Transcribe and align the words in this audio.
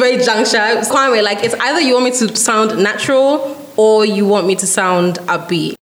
very 0.00 0.16
juncture. 0.16 0.80
Kwame, 0.88 1.22
like 1.22 1.44
it's 1.44 1.54
either 1.54 1.80
you 1.80 1.92
want 1.92 2.06
me 2.06 2.10
to 2.12 2.34
sound 2.34 2.82
natural 2.82 3.54
or 3.76 4.06
you 4.06 4.26
want 4.26 4.46
me 4.46 4.56
to 4.56 4.66
sound 4.66 5.18
upbeat. 5.28 5.74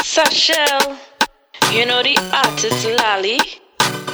Sashel, 0.00 0.96
you 1.70 1.84
know 1.84 2.02
the 2.02 2.16
artist 2.32 2.86
Lally. 2.98 3.38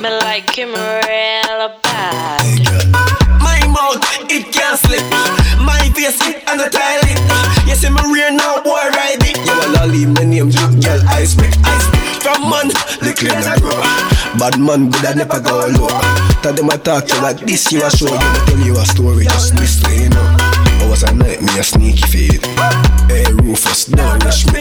Me 0.03 0.11
like 0.27 0.51
him 0.57 0.71
real 0.71 1.79
bad. 1.85 2.43
My 3.41 3.61
mouth, 3.69 4.03
it 4.29 4.53
can't 4.53 4.79
slip. 4.79 5.03
My 5.63 5.89
face, 5.95 6.21
it 6.27 6.43
and 6.49 6.59
the 6.59 6.69
tile 6.69 7.01
it. 7.05 7.69
You 7.69 7.77
see 7.77 7.91
me 7.91 8.03
rear 8.13 8.33
now, 8.33 8.61
boy, 8.63 8.91
ride 8.91 9.19
it. 9.21 9.39
You 9.47 9.55
a 9.55 9.67
lolly, 9.79 10.07
my 10.07 10.25
name, 10.25 10.51
Jack, 10.51 10.73
girl, 10.83 11.01
I 11.09 11.25
speak, 11.25 11.55
I 11.63 11.79
speak. 11.79 11.92
From 12.23 12.49
man, 12.49 12.69
little. 13.03 13.29
Bad 14.39 14.61
man, 14.61 14.91
good, 14.91 15.05
I 15.05 15.15
never 15.15 15.41
go 15.41 15.67
low. 15.75 15.89
Tell 16.41 16.55
them 16.55 16.71
I 16.71 16.77
talk 16.77 17.07
to 17.07 17.21
like 17.21 17.41
this, 17.41 17.73
you 17.73 17.83
a 17.85 17.91
show 17.91 18.07
you. 18.07 18.47
Tell 18.47 18.59
you 18.59 18.79
a 18.79 18.85
story, 18.87 19.25
just 19.25 19.83
you 19.91 20.09
know. 20.09 20.37
I 20.39 20.87
was 20.89 21.03
a 21.03 21.63
sneaky. 21.65 22.39
Hey, 23.09 23.25
Rufus, 23.43 23.87
don't 23.87 24.23
rush 24.25 24.47
me. 24.47 24.61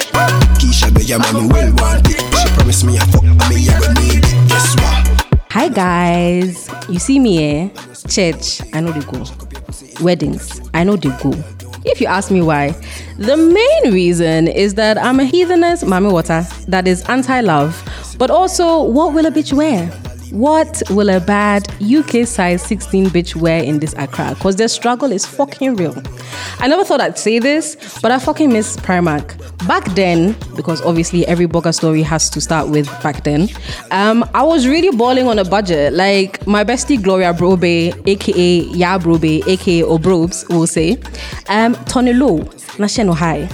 Keisha, 0.58 0.90
the 0.90 1.06
man, 1.20 1.50
well. 1.50 2.02
She 2.42 2.50
promised 2.56 2.84
me 2.84 2.98
a 2.98 3.02
fuck, 3.02 3.24
I 3.24 3.50
need 3.50 4.26
it. 4.26 4.50
Guess 4.50 4.76
what? 4.78 5.22
Hi 5.52 5.68
guys, 5.68 6.68
you 6.90 6.98
see 6.98 7.20
me 7.20 7.44
eh? 7.44 7.70
Church, 8.08 8.62
I 8.74 8.80
know 8.80 8.92
they 8.92 9.06
go. 9.06 9.24
Weddings, 10.04 10.62
I 10.74 10.84
know 10.84 10.96
they 10.96 11.10
go. 11.22 11.32
If 11.84 12.00
you 12.00 12.08
ask 12.08 12.30
me 12.30 12.42
why, 12.42 12.76
the 13.18 13.36
main 13.36 13.94
reason 13.94 14.48
is 14.48 14.76
that 14.76 14.98
I'm 14.98 15.20
a 15.20 15.26
heathenist 15.26 15.84
mami 15.84 16.12
water 16.12 16.46
that 16.68 16.88
is 16.88 17.04
anti-love, 17.10 17.82
but 18.18 18.30
also 18.30 18.84
what 18.84 19.14
will 19.14 19.26
a 19.26 19.32
bitch 19.32 19.52
wear? 19.52 19.92
What 20.32 20.82
will 20.90 21.10
a 21.10 21.20
bad 21.20 21.68
UK 21.82 22.26
size 22.26 22.62
16 22.62 23.08
bitch 23.08 23.36
wear 23.36 23.62
in 23.62 23.80
this 23.80 23.94
Accra? 23.98 24.34
Because 24.34 24.56
their 24.56 24.70
struggle 24.70 25.12
is 25.12 25.26
fucking 25.26 25.76
real. 25.76 26.02
I 26.60 26.68
never 26.70 26.86
thought 26.86 27.02
I'd 27.02 27.20
say 27.20 27.40
this, 27.40 28.00
but 28.02 28.12
I 28.12 28.20
fucking 28.20 28.52
miss 28.52 28.78
Primark. 28.78 29.38
Back 29.68 29.84
then, 29.94 30.38
because 30.56 30.82
obviously 30.84 31.28
every 31.28 31.48
blogger 31.48 31.76
story 31.76 32.02
has 32.02 32.30
to 32.30 32.40
start 32.40 32.70
with 32.70 32.88
back 33.04 33.26
then, 33.26 33.50
um, 33.92 34.24
I 34.34 34.44
was 34.44 34.68
really 34.68 34.96
balling 34.96 35.28
on 35.28 35.38
a 35.38 35.44
budget. 35.44 35.92
Like 35.92 36.48
my 36.48 36.64
bestie 36.64 37.02
Gloria 37.02 37.34
Brobe, 37.34 37.92
aka 38.08 38.60
Ya 38.60 38.98
Brobe, 39.00 39.46
aka 39.46 39.82
Obrobes, 39.82 40.48
will 40.48 40.66
say, 40.66 40.98
um, 41.50 41.76
Tony 41.86 42.14
Low, 42.14 42.40
Nasheno 42.80 43.14
High. 43.14 43.50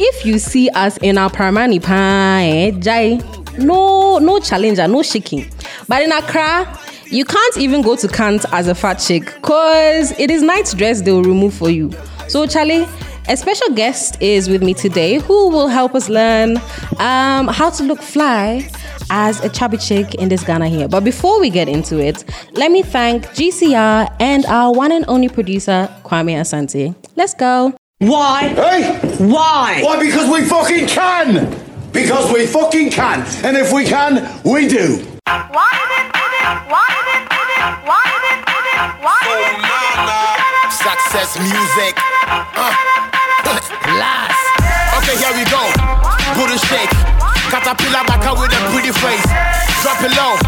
If 0.00 0.24
you 0.26 0.38
see 0.38 0.68
us 0.70 0.96
in 0.98 1.16
our 1.16 1.30
Paramani 1.30 1.82
pa, 1.82 2.40
eh, 2.42 2.70
Jai, 2.72 3.18
no, 3.58 4.18
no 4.18 4.40
challenger, 4.40 4.86
no 4.88 5.02
shaking. 5.02 5.50
But 5.88 6.02
in 6.02 6.12
Accra, 6.12 6.78
you 7.10 7.24
can't 7.24 7.56
even 7.56 7.82
go 7.82 7.96
to 7.96 8.08
Kant 8.08 8.44
as 8.52 8.68
a 8.68 8.74
fat 8.74 8.94
chick 8.94 9.24
because 9.36 10.12
it 10.18 10.30
is 10.30 10.42
night 10.42 10.72
dress 10.76 11.02
they 11.02 11.12
will 11.12 11.24
remove 11.24 11.54
for 11.54 11.70
you. 11.70 11.90
So, 12.28 12.46
Charlie, 12.46 12.86
a 13.28 13.36
special 13.36 13.68
guest 13.74 14.20
is 14.22 14.48
with 14.48 14.62
me 14.62 14.74
today 14.74 15.18
who 15.18 15.48
will 15.48 15.68
help 15.68 15.94
us 15.94 16.08
learn 16.08 16.56
um, 16.98 17.48
how 17.48 17.70
to 17.70 17.82
look 17.84 18.00
fly 18.00 18.68
as 19.10 19.42
a 19.44 19.48
chubby 19.48 19.76
chick 19.78 20.14
in 20.14 20.28
this 20.28 20.44
Ghana 20.44 20.68
here. 20.68 20.88
But 20.88 21.04
before 21.04 21.40
we 21.40 21.50
get 21.50 21.68
into 21.68 21.98
it, 21.98 22.24
let 22.52 22.70
me 22.70 22.82
thank 22.82 23.24
GCR 23.28 24.14
and 24.20 24.46
our 24.46 24.72
one 24.72 24.92
and 24.92 25.04
only 25.08 25.28
producer, 25.28 25.88
Kwame 26.04 26.34
Asante. 26.38 26.94
Let's 27.16 27.34
go. 27.34 27.74
Why? 27.98 28.48
Hey! 28.48 28.98
Why? 29.18 29.82
Why? 29.82 30.00
Because 30.02 30.30
we 30.30 30.44
fucking 30.44 30.86
can! 30.86 31.67
Because 31.98 32.30
we 32.30 32.46
fucking 32.46 32.94
can! 32.94 33.26
And 33.42 33.56
if 33.58 33.74
we 33.74 33.82
can, 33.82 34.22
we 34.46 34.70
do! 34.70 35.02
Success 40.70 41.34
music. 41.42 41.98
Uh. 42.54 42.70
Last. 43.98 44.38
Okay, 45.02 45.18
here 45.18 45.34
we 45.34 45.42
go. 45.50 45.58
Good 46.38 46.54
and 46.54 46.62
shake. 46.70 46.94
Caterpillar 47.50 48.06
back 48.06 48.22
out 48.30 48.38
with 48.38 48.54
a 48.54 48.60
pretty 48.70 48.94
face. 48.94 49.26
Drop 49.82 49.98
it 49.98 50.14
low. 50.14 50.38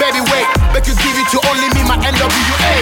Baby, 0.00 0.24
wait. 0.32 0.48
Make 0.72 0.88
you 0.88 0.96
give 0.96 1.12
it 1.12 1.28
to 1.36 1.38
only 1.44 1.68
me, 1.76 1.84
my 1.84 2.00
NWA. 2.00 2.72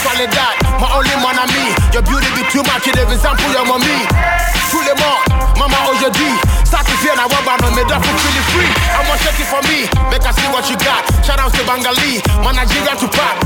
Solid 0.00 0.32
that, 0.32 0.56
my 0.80 0.88
only 0.96 1.16
man 1.20 1.36
and 1.36 1.52
me. 1.52 1.68
Your 1.92 2.00
beauty 2.00 2.32
be 2.32 2.48
too 2.48 2.64
much, 2.64 2.88
you 2.88 2.96
example, 2.96 3.52
your 3.52 3.68
mommy. 3.68 4.08
Pull 4.08 4.61
them 4.80 4.96
up, 5.04 5.28
mama 5.60 5.76
oh, 5.84 5.92
or 5.92 5.96
your 6.00 6.12
D. 6.16 6.24
Start 6.64 6.88
to 6.88 6.96
fear 7.04 7.12
now, 7.12 7.28
what 7.28 7.44
about 7.44 7.60
me? 7.76 7.84
That 7.84 8.00
feel 8.00 8.16
really 8.16 8.44
free. 8.56 8.70
I'm 8.96 9.04
gonna 9.04 9.20
shake 9.20 9.44
it 9.44 9.48
for 9.52 9.60
me. 9.68 9.84
Make 10.08 10.24
us 10.24 10.32
see 10.40 10.48
what 10.48 10.64
you 10.72 10.76
got. 10.80 11.04
Shout 11.20 11.36
out 11.36 11.52
to 11.52 11.62
Bangali, 11.68 12.24
my 12.40 12.56
Nigeria 12.56 12.96
to 12.96 13.08
pop. 13.12 13.36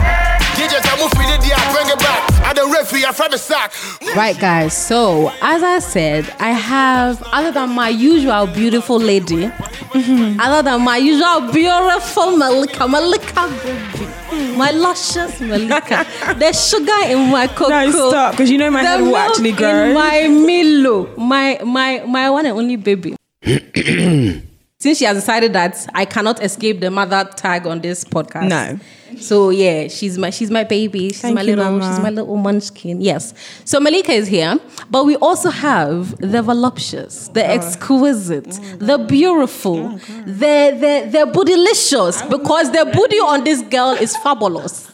DJs, 0.57 0.87
I'm 0.91 0.99
moving 0.99 1.29
it, 1.35 1.47
yeah, 1.49 1.73
bring 1.73 1.89
it 1.89 1.99
back. 1.99 2.33
I 2.43 2.53
don't 2.53 2.73
referee, 2.73 3.05
I'm 3.05 3.15
from 3.15 3.31
the 3.31 3.39
sack. 3.39 3.73
Right, 4.17 4.39
guys. 4.39 4.77
So, 4.77 5.31
as 5.43 5.63
I 5.63 5.79
said, 5.81 6.29
I 6.39 6.51
have, 6.51 7.23
other 7.33 7.53
than 7.53 7.71
my 7.71 7.89
usual 7.91 8.47
beautiful 8.47 8.99
lady, 8.99 9.45
other 9.95 10.63
than 10.63 10.83
my 10.83 10.97
usual 10.97 11.53
beautiful 11.53 12.37
Malika, 12.37 12.89
Malika 12.89 13.49
baby, 13.63 14.57
my 14.57 14.71
luscious 14.71 15.41
Malika, 15.41 16.07
there's 16.39 16.69
sugar 16.69 16.93
in 17.07 17.31
my 17.31 17.47
cocoa. 17.49 17.69
No, 17.69 18.09
stop, 18.11 18.33
because 18.33 18.51
you 18.51 18.59
know 18.59 18.71
my 18.71 18.83
the 18.83 18.89
head 18.89 19.01
will 19.01 19.07
milk 19.13 19.19
actually 19.31 19.51
in 19.51 19.57
grow. 19.57 19.93
my 19.95 20.27
Milo, 20.29 21.17
my 21.17 21.61
my 21.65 22.03
my 22.07 22.31
one 22.31 22.47
and 22.47 22.57
only 22.59 22.77
baby. 22.77 23.15
Since 24.79 24.99
she 24.99 25.07
has 25.07 25.17
decided 25.17 25.55
that 25.55 25.87
I 25.95 26.05
cannot 26.05 26.43
escape 26.43 26.81
the 26.81 26.91
mother 26.91 27.25
tag 27.35 27.67
on 27.67 27.81
this 27.81 28.05
podcast. 28.05 28.49
No. 28.49 28.79
So 29.19 29.49
yeah, 29.49 29.89
she's 29.89 30.19
my 30.19 30.29
she's 30.29 30.51
my 30.51 30.65
baby. 30.65 31.09
She's 31.09 31.23
Thank 31.23 31.37
my 31.37 31.41
you, 31.41 31.57
little 31.57 31.79
Mama. 31.79 31.91
she's 31.91 32.03
my 32.03 32.11
little 32.11 32.37
munchkin. 32.37 33.01
Yes. 33.01 33.33
So 33.65 33.81
Malika 33.81 34.13
is 34.13 34.29
here, 34.29 34.59
but 34.91 35.07
we 35.07 35.17
also 35.17 35.49
have 35.49 36.15
the 36.19 36.43
voluptuous, 36.43 37.29
the 37.29 37.43
oh. 37.43 37.51
exquisite, 37.51 38.45
mm. 38.45 38.87
the 38.87 38.99
beautiful, 38.99 39.79
oh, 39.79 39.99
the 40.27 40.77
the 40.77 41.09
the 41.11 41.33
bootylicious, 41.33 42.23
oh. 42.23 42.39
because 42.39 42.71
the 42.73 42.85
booty 42.85 43.17
on 43.17 43.45
this 43.45 43.63
girl 43.63 43.93
is 43.93 44.15
fabulous. 44.19 44.89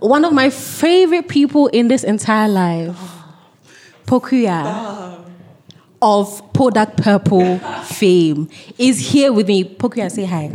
One 0.00 0.24
of 0.24 0.32
my 0.32 0.50
favorite 0.50 1.28
people 1.28 1.68
in 1.68 1.86
this 1.86 2.02
entire 2.02 2.48
life, 2.48 2.98
Pokua. 4.06 5.29
Of 6.02 6.52
Podak 6.54 6.96
Purple 6.96 7.58
fame 7.84 8.48
is 8.78 8.98
here 9.12 9.32
with 9.34 9.46
me. 9.48 9.64
Pokua, 9.64 10.10
say 10.10 10.24
hi. 10.24 10.50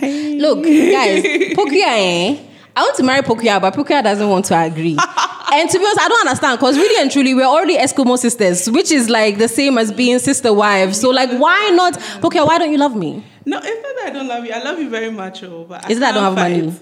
Hey. 0.00 0.38
Look, 0.40 0.64
guys, 0.64 1.22
Pokua, 1.54 1.86
eh? 1.86 2.38
I 2.74 2.82
want 2.82 2.96
to 2.96 3.02
marry 3.04 3.22
Pokua, 3.22 3.60
but 3.60 3.72
Pokua 3.74 4.02
doesn't 4.02 4.28
want 4.28 4.44
to 4.46 4.60
agree. 4.60 4.98
and 5.52 5.70
to 5.70 5.78
be 5.78 5.84
honest, 5.84 6.00
I 6.00 6.08
don't 6.08 6.26
understand 6.26 6.58
because 6.58 6.76
really 6.76 7.00
and 7.00 7.10
truly, 7.10 7.34
we're 7.34 7.44
already 7.44 7.76
Eskimo 7.76 8.18
sisters, 8.18 8.68
which 8.68 8.90
is 8.90 9.08
like 9.08 9.38
the 9.38 9.48
same 9.48 9.78
as 9.78 9.92
being 9.92 10.18
sister 10.18 10.52
wives. 10.52 11.00
So, 11.00 11.10
like, 11.10 11.30
why 11.38 11.70
not? 11.70 11.94
Pokua, 11.94 12.46
why 12.46 12.58
don't 12.58 12.72
you 12.72 12.78
love 12.78 12.96
me? 12.96 13.24
No, 13.44 13.58
it's 13.62 13.82
not 13.82 13.94
that 13.96 14.06
I 14.06 14.10
don't 14.10 14.26
love 14.26 14.44
you. 14.44 14.52
I 14.52 14.62
love 14.62 14.80
you 14.80 14.90
very 14.90 15.10
much, 15.10 15.44
oh, 15.44 15.66
but 15.68 15.88
Is 15.88 15.98
it 15.98 16.00
that 16.00 16.10
I 16.10 16.14
don't 16.14 16.36
have 16.36 16.36
can't 16.36 16.66
money? 16.66 16.80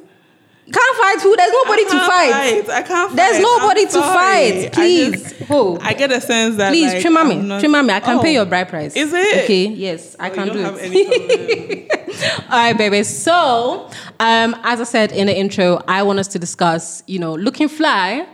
Fight. 0.67 0.73
Can't 0.75 0.97
fight 0.97 1.21
who? 1.23 1.37
There's 1.37 1.53
nobody 1.53 1.83
I 1.83 1.85
to 1.85 1.91
can't 1.91 2.07
fight. 2.07 2.71
I 2.77 2.83
can't. 2.83 3.09
Fight. 3.11 3.17
There's 3.17 3.37
fight. 3.37 3.43
nobody 3.43 3.81
I'm 3.83 3.87
to 3.87 3.93
sorry. 3.93 4.15
fight. 4.53 4.65
I 4.67 4.69
Please. 4.71 5.23
just- 5.23 5.35
Who? 5.45 5.79
I 5.81 5.93
get 5.95 6.11
a 6.13 6.21
sense 6.21 6.57
that. 6.57 6.71
Please, 6.73 6.93
like, 6.93 7.03
trim 7.03 7.17
I'm 7.17 7.29
me. 7.29 7.37
not- 7.37 7.61
Trim 7.61 7.73
me. 7.73 7.93
I 7.93 8.01
can 8.01 8.21
pay 8.21 8.31
Oh. 8.31 8.33
your 8.41 8.45
bride 8.47 8.69
price. 8.69 8.97
Is 8.97 9.13
it? 9.13 9.45
Okay, 9.45 9.67
yes, 9.67 10.17
I 10.19 10.31
Oh, 10.31 10.35
can 10.35 10.49
do 10.49 10.59
it. 10.81 11.91
All 12.51 12.59
right, 12.59 12.77
baby. 12.79 13.03
So, 13.03 13.91
um, 14.21 14.57
as 14.63 14.81
I 14.81 14.85
said 14.85 15.13
in 15.13 15.27
the 15.27 15.37
intro, 15.37 15.83
I 15.89 16.03
want 16.03 16.19
us 16.19 16.29
to 16.29 16.39
discuss, 16.39 17.03
you 17.07 17.19
know, 17.19 17.35
looking 17.35 17.69
fly 17.69 18.27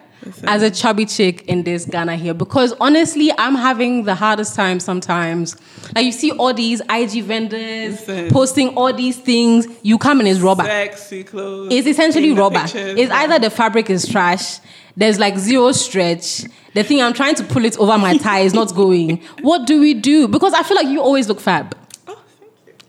as 0.45 0.63
a 0.63 0.71
chubby 0.71 1.07
chick 1.07 1.43
in 1.47 1.63
this 1.63 1.85
Ghana 1.85 2.17
here. 2.17 2.35
Because 2.35 2.73
honestly, 2.81 3.31
I'm 3.39 3.55
having 3.55 4.05
the 4.05 4.15
hardest 4.15 4.55
time 4.55 4.81
sometimes. 4.81 5.57
Like 5.95 6.05
you 6.05 6.13
see 6.13 6.31
all 6.33 6.55
these 6.55 6.81
IG 6.91 7.25
vendors 7.25 8.01
Listen. 8.01 8.31
posting 8.31 8.77
all 8.77 8.93
these 8.93 9.19
things. 9.19 9.67
You 9.83 9.99
come 9.99 10.21
in 10.21 10.27
as 10.27 10.41
rubber. 10.41 10.65
Sexy 10.65 11.25
clothes. 11.25 11.73
It's 11.73 11.87
essentially 11.87 12.33
rubber. 12.33 12.61
pictures. 12.61 12.99
It's 12.99 13.13
either 13.13 13.39
the 13.39 13.51
fabric 13.51 13.91
is 13.91 14.07
trash. 14.09 14.61
There's 14.97 15.19
like 15.19 15.39
zero 15.39 15.73
stretch. 15.73 16.45
The 16.75 16.83
thing 16.83 17.03
I'm 17.03 17.15
trying 17.15 17.35
to 17.37 17.45
pull 17.45 17.65
it 17.65 17.79
over 17.79 17.97
my 17.99 18.17
thigh 18.19 18.41
is 18.41 18.55
not 18.55 18.75
going. 18.75 19.23
What 19.41 19.67
do 19.67 19.81
we 19.81 19.95
do? 19.95 20.29
Because 20.29 20.53
I 20.53 20.63
feel 20.63 20.77
like 20.77 20.89
you 20.89 21.01
always 21.01 21.29
look 21.29 21.41
fab. 21.41 21.77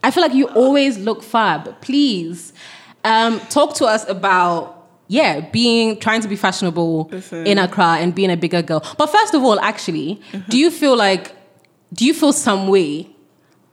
I 0.04 0.10
feel 0.10 0.22
like 0.22 0.34
you 0.34 0.48
always 0.48 0.98
look 0.98 1.22
fab. 1.22 1.80
Please, 1.80 2.52
um, 3.04 3.40
talk 3.50 3.74
to 3.76 3.86
us 3.86 4.08
about 4.08 4.81
yeah, 5.12 5.40
being 5.40 6.00
trying 6.00 6.22
to 6.22 6.28
be 6.28 6.36
fashionable 6.36 7.10
Listen. 7.12 7.46
in 7.46 7.58
Accra 7.58 7.98
and 8.00 8.14
being 8.14 8.30
a 8.30 8.36
bigger 8.36 8.62
girl. 8.62 8.82
But 8.96 9.08
first 9.10 9.34
of 9.34 9.42
all, 9.42 9.60
actually, 9.60 10.22
do 10.48 10.56
you 10.56 10.70
feel 10.70 10.96
like 10.96 11.36
do 11.92 12.06
you 12.06 12.14
feel 12.14 12.32
some 12.32 12.68
way 12.68 13.10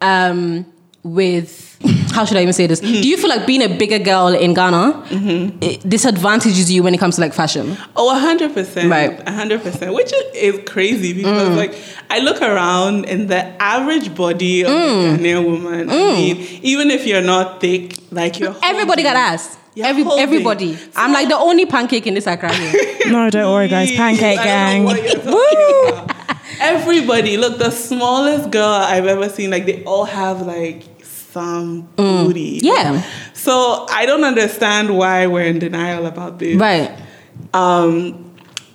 um, 0.02 0.66
with 1.02 1.80
how 2.12 2.26
should 2.26 2.38
I 2.38 2.42
even 2.42 2.54
say 2.54 2.68
this? 2.68 2.80
Do 2.80 3.08
you 3.08 3.18
feel 3.18 3.30
like 3.30 3.46
being 3.46 3.62
a 3.62 3.70
bigger 3.70 4.00
girl 4.00 4.28
in 4.28 4.54
Ghana 4.54 5.06
mm-hmm. 5.10 5.58
it 5.62 5.88
disadvantages 5.88 6.72
you 6.72 6.84
when 6.84 6.94
it 6.94 7.00
comes 7.00 7.16
to 7.16 7.22
like 7.22 7.34
fashion? 7.34 7.78
Oh, 7.96 8.18
hundred 8.18 8.54
percent, 8.54 8.90
Right. 8.90 9.28
hundred 9.28 9.62
percent, 9.62 9.94
which 9.94 10.12
is, 10.14 10.24
is 10.34 10.70
crazy 10.70 11.14
because 11.14 11.50
mm. 11.50 11.56
like 11.56 11.76
I 12.10 12.20
look 12.20 12.42
around 12.42 13.06
and 13.06 13.30
the 13.30 13.46
average 13.62 14.16
body 14.16 14.64
of 14.64 14.70
a 14.70 14.74
mm. 14.74 15.18
Ghanaian 15.18 15.46
woman. 15.46 15.90
I 15.90 15.94
mm. 15.94 16.14
mean, 16.16 16.60
even 16.64 16.92
if 16.92 17.06
you're 17.06 17.22
not 17.22 17.62
thick, 17.62 17.96
like 18.12 18.40
you're 18.40 18.56
Everybody 18.64 19.04
got 19.04 19.16
ass. 19.16 19.58
Every 19.82 20.04
holding. 20.04 20.24
everybody. 20.24 20.78
I'm 20.96 21.14
like 21.14 21.30
the 21.30 21.38
only 21.38 21.66
pancake 21.66 22.06
in 22.06 22.14
this 22.14 22.28
Accra 22.28 22.54
here. 22.54 22.96
No, 23.10 23.30
don't 23.30 23.52
worry, 23.52 23.68
guys. 23.68 23.92
Pancake 23.96 24.38
gang. 24.38 24.86
don't 24.86 24.96
know 24.96 25.02
what 25.02 25.04
you're 25.04 25.22
talking 25.24 26.08
Woo! 26.08 26.36
Everybody, 26.60 27.38
look, 27.38 27.58
the 27.58 27.72
smallest 27.72 28.52
girl 28.52 28.70
I've 28.70 29.06
ever 29.06 29.30
seen, 29.30 29.50
like 29.50 29.66
they 29.66 29.84
all 29.86 30.06
have 30.06 30.42
like 30.42 30.84
booty. 31.96 32.60
Mm. 32.60 32.64
Yeah. 32.64 33.04
So 33.34 33.86
I 33.90 34.06
don't 34.06 34.24
understand 34.24 34.98
why 34.98 35.28
we're 35.28 35.44
in 35.46 35.60
denial 35.60 36.06
about 36.06 36.40
this. 36.40 36.58
right. 36.58 36.92
Um, 37.54 38.26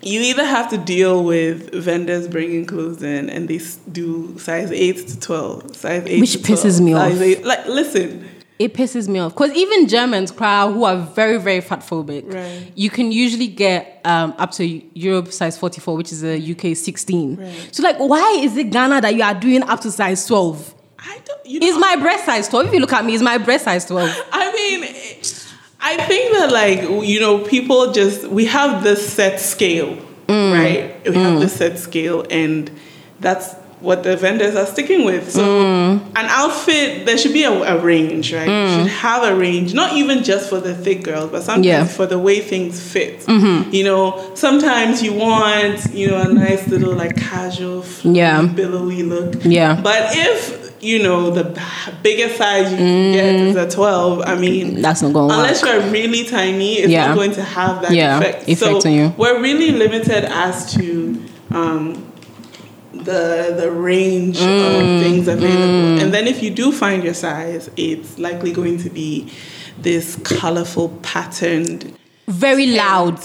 you 0.02 0.20
either 0.20 0.44
have 0.44 0.68
to 0.70 0.76
deal 0.78 1.24
with 1.24 1.72
vendors 1.72 2.28
bringing 2.28 2.66
clothes 2.66 3.02
in 3.02 3.30
and 3.30 3.48
they 3.48 3.60
do 3.90 4.36
size 4.38 4.70
8 4.70 5.08
to 5.08 5.20
12. 5.20 5.76
Size 5.76 6.02
8 6.06 6.20
Which 6.20 6.32
to 6.32 6.42
12, 6.42 6.60
pisses 6.60 6.80
me 6.80 6.92
off. 6.94 7.12
8 7.12 7.44
Like, 7.44 7.66
listen. 7.66 8.28
It 8.58 8.72
pisses 8.74 9.08
me 9.08 9.18
off 9.18 9.32
because 9.34 9.50
even 9.52 9.88
Germans, 9.88 10.30
cry 10.30 10.70
who 10.70 10.84
are 10.84 10.96
very, 10.96 11.38
very 11.38 11.60
fat 11.60 11.80
phobic, 11.80 12.32
Right. 12.32 12.70
you 12.76 12.88
can 12.90 13.10
usually 13.12 13.48
get 13.48 14.00
um, 14.04 14.34
up 14.38 14.52
to 14.52 14.64
Europe 14.98 15.32
size 15.32 15.56
44, 15.58 15.96
which 15.96 16.12
is 16.12 16.22
a 16.22 16.36
UK 16.38 16.76
16. 16.76 17.36
Right. 17.36 17.68
So, 17.72 17.82
like, 17.82 17.96
why 17.98 18.38
is 18.40 18.56
it 18.56 18.70
Ghana 18.70 19.00
that 19.00 19.14
you 19.14 19.22
are 19.22 19.34
doing 19.34 19.62
up 19.64 19.80
to 19.80 19.90
size 19.90 20.26
12? 20.26 20.72
I 21.06 21.18
don't, 21.24 21.46
you 21.46 21.60
Is 21.60 21.76
my 21.78 21.96
breast 21.96 22.24
size 22.24 22.48
12? 22.48 22.66
If 22.68 22.72
you 22.74 22.80
look 22.80 22.92
at 22.92 23.04
me, 23.04 23.14
is 23.14 23.22
my 23.22 23.38
breast 23.38 23.64
size 23.64 23.84
12? 23.86 24.10
I 24.32 24.52
mean, 24.52 24.82
I 25.80 25.96
think 26.06 26.32
that 26.34 26.50
like 26.50 26.80
you 27.06 27.20
know, 27.20 27.38
people 27.38 27.92
just 27.92 28.26
we 28.28 28.46
have 28.46 28.82
this 28.82 29.06
set 29.12 29.40
scale, 29.40 29.96
Mm. 30.26 30.52
right? 30.54 31.10
We 31.10 31.16
have 31.18 31.38
this 31.40 31.52
set 31.54 31.78
scale, 31.78 32.24
and 32.30 32.70
that's 33.20 33.54
what 33.80 34.02
the 34.02 34.16
vendors 34.16 34.56
are 34.56 34.64
sticking 34.64 35.04
with. 35.04 35.30
So, 35.30 35.42
Mm. 35.42 36.00
an 36.16 36.26
outfit 36.30 37.04
there 37.04 37.18
should 37.18 37.34
be 37.34 37.42
a, 37.44 37.52
a 37.52 37.78
range, 37.78 38.32
right? 38.32 38.48
You 38.48 38.68
should 38.78 38.90
have 38.92 39.22
a 39.24 39.34
range, 39.36 39.74
not 39.74 39.92
even 39.92 40.24
just 40.24 40.48
for 40.48 40.58
the 40.60 40.74
thick 40.74 41.02
girls, 41.02 41.28
but 41.30 41.42
sometimes 41.42 41.66
Yeah. 41.66 41.80
Mm-hmm. 41.84 41.88
for 41.94 42.06
the 42.06 42.18
way 42.18 42.40
things 42.40 42.80
fit. 42.80 43.22
You 43.28 43.84
know, 43.84 44.30
sometimes 44.34 45.02
you 45.02 45.12
want 45.12 45.92
you 45.92 46.08
know 46.08 46.22
a 46.22 46.32
nice 46.32 46.66
little 46.68 46.94
like 46.94 47.16
casual, 47.16 47.84
Yeah. 48.02 48.40
billowy 48.46 49.02
look. 49.02 49.34
Yeah. 49.44 49.78
But 49.82 50.16
if 50.16 50.63
you 50.84 51.02
know 51.02 51.30
the 51.30 51.44
biggest 52.02 52.36
size 52.36 52.70
you 52.70 52.76
can 52.76 53.12
get 53.12 53.34
is 53.34 53.56
a 53.56 53.68
12 53.70 54.22
i 54.26 54.34
mean 54.34 54.76
Mm. 54.76 54.82
That's 54.82 55.02
not 55.02 55.12
gonna 55.12 55.34
unless 55.34 55.62
work. 55.62 55.72
you're 55.82 55.90
really 55.90 56.24
tiny 56.24 56.74
it's 56.80 56.88
Yeah. 56.92 57.06
not 57.08 57.16
going 57.16 57.32
to 57.32 57.42
have 57.42 57.82
that 57.82 57.92
Yeah, 57.92 58.18
effect 58.18 58.48
effect 58.48 58.82
so 58.82 58.88
on 58.88 58.94
you. 58.94 59.14
we're 59.16 59.40
really 59.40 59.70
limited 59.72 60.24
as 60.46 60.72
to 60.74 60.84
um, 61.50 61.82
the 62.92 63.54
the 63.60 63.70
range 63.70 64.38
Mm. 64.38 64.80
of 64.80 65.02
things 65.02 65.28
available 65.28 66.00
and 66.02 66.12
then 66.14 66.26
if 66.26 66.42
you 66.42 66.50
do 66.62 66.70
find 66.72 67.02
your 67.04 67.14
size 67.14 67.68
it's 67.76 68.18
likely 68.18 68.52
going 68.52 68.78
to 68.84 68.90
be 68.90 69.28
this 69.80 70.16
colorful 70.24 70.88
patterned 71.02 71.80
Very 72.28 72.66
loud. 72.66 73.18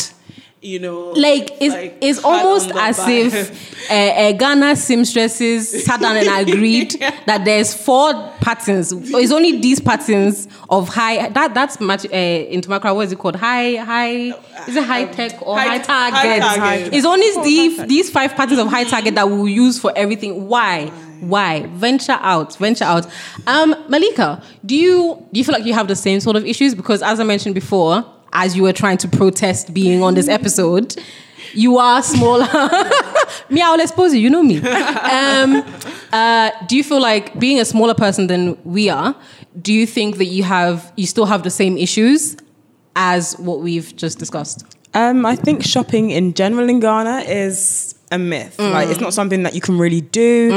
You 0.61 0.77
know 0.79 1.11
Like, 1.11 1.51
it's, 1.61 1.95
it's 2.01 2.23
almost 2.23 2.71
as 2.75 2.97
back. 2.97 3.09
if 3.09 3.89
uh, 3.89 3.93
uh, 3.93 4.31
Ghana 4.33 4.75
seamstresses 4.75 5.85
sat 5.85 6.01
down 6.01 6.17
and 6.17 6.27
agreed 6.49 6.91
that 7.25 7.43
there's 7.45 7.73
four 7.73 8.13
patterns. 8.41 8.91
It's 8.91 9.31
only 9.31 9.59
these 9.61 9.79
patterns 9.79 10.47
of 10.69 10.89
high. 10.89 11.29
That 11.29 11.53
that's 11.53 11.79
much 11.79 12.05
uh, 12.05 12.09
in 12.09 12.61
Tumakra. 12.61 12.93
What 12.93 13.05
is 13.07 13.11
it 13.13 13.19
called? 13.19 13.37
High 13.37 13.75
high. 13.75 14.33
Is 14.67 14.75
it 14.75 14.83
high 14.83 15.05
tech 15.05 15.41
or 15.45 15.57
High- 15.57 15.77
high, 15.77 15.77
target? 15.79 16.41
high 16.43 16.55
target. 16.57 16.93
It's 16.93 17.05
only 17.05 17.43
these 17.43 17.85
these 17.87 18.09
five 18.09 18.35
patterns 18.35 18.59
of 18.59 18.67
high 18.67 18.83
target 18.83 19.15
that 19.15 19.29
we'll 19.29 19.47
use 19.47 19.79
for 19.79 19.93
everything. 19.95 20.47
Why? 20.47 20.87
Why? 21.21 21.65
Venture 21.67 22.17
out, 22.19 22.55
venture 22.57 22.85
out. 22.85 23.05
Um, 23.47 23.75
Malika, 23.89 24.41
do 24.65 24.75
you 24.75 25.25
do 25.31 25.39
you 25.39 25.43
feel 25.43 25.53
like 25.53 25.65
you 25.65 25.73
have 25.73 25.87
the 25.87 25.95
same 25.95 26.19
sort 26.19 26.35
of 26.35 26.45
issues? 26.45 26.75
Because 26.75 27.01
as 27.01 27.19
I 27.19 27.23
mentioned 27.23 27.55
before, 27.55 28.05
as 28.33 28.55
you 28.55 28.63
were 28.63 28.73
trying 28.73 28.97
to 28.99 29.07
protest 29.07 29.73
being 29.73 30.03
on 30.03 30.13
this 30.15 30.27
episode, 30.27 30.95
you 31.53 31.77
are 31.77 32.01
smaller. 32.03 32.45
me, 33.49 33.61
I 33.61 33.71
will 33.71 33.79
expose 33.79 34.13
you. 34.13 34.19
You 34.19 34.29
know 34.29 34.43
me. 34.43 34.59
Um, 34.59 35.63
uh, 36.11 36.51
do 36.67 36.75
you 36.75 36.83
feel 36.83 37.01
like 37.01 37.39
being 37.39 37.59
a 37.59 37.65
smaller 37.65 37.93
person 37.93 38.27
than 38.27 38.57
we 38.63 38.89
are? 38.89 39.15
Do 39.59 39.73
you 39.73 39.85
think 39.85 40.17
that 40.17 40.25
you 40.25 40.43
have 40.43 40.91
you 40.95 41.07
still 41.07 41.25
have 41.25 41.43
the 41.43 41.49
same 41.49 41.77
issues 41.77 42.37
as 42.95 43.37
what 43.39 43.61
we've 43.61 43.95
just 43.95 44.19
discussed? 44.19 44.63
Um, 44.93 45.25
I 45.25 45.35
think 45.35 45.63
shopping 45.63 46.09
in 46.11 46.33
general 46.33 46.69
in 46.69 46.79
Ghana 46.79 47.19
is 47.27 47.95
a 48.11 48.17
myth. 48.17 48.57
Like 48.59 48.89
it's 48.89 48.99
not 48.99 49.13
something 49.13 49.43
that 49.43 49.53
you 49.53 49.61
can 49.61 49.77
really 49.77 50.01
do. 50.01 50.51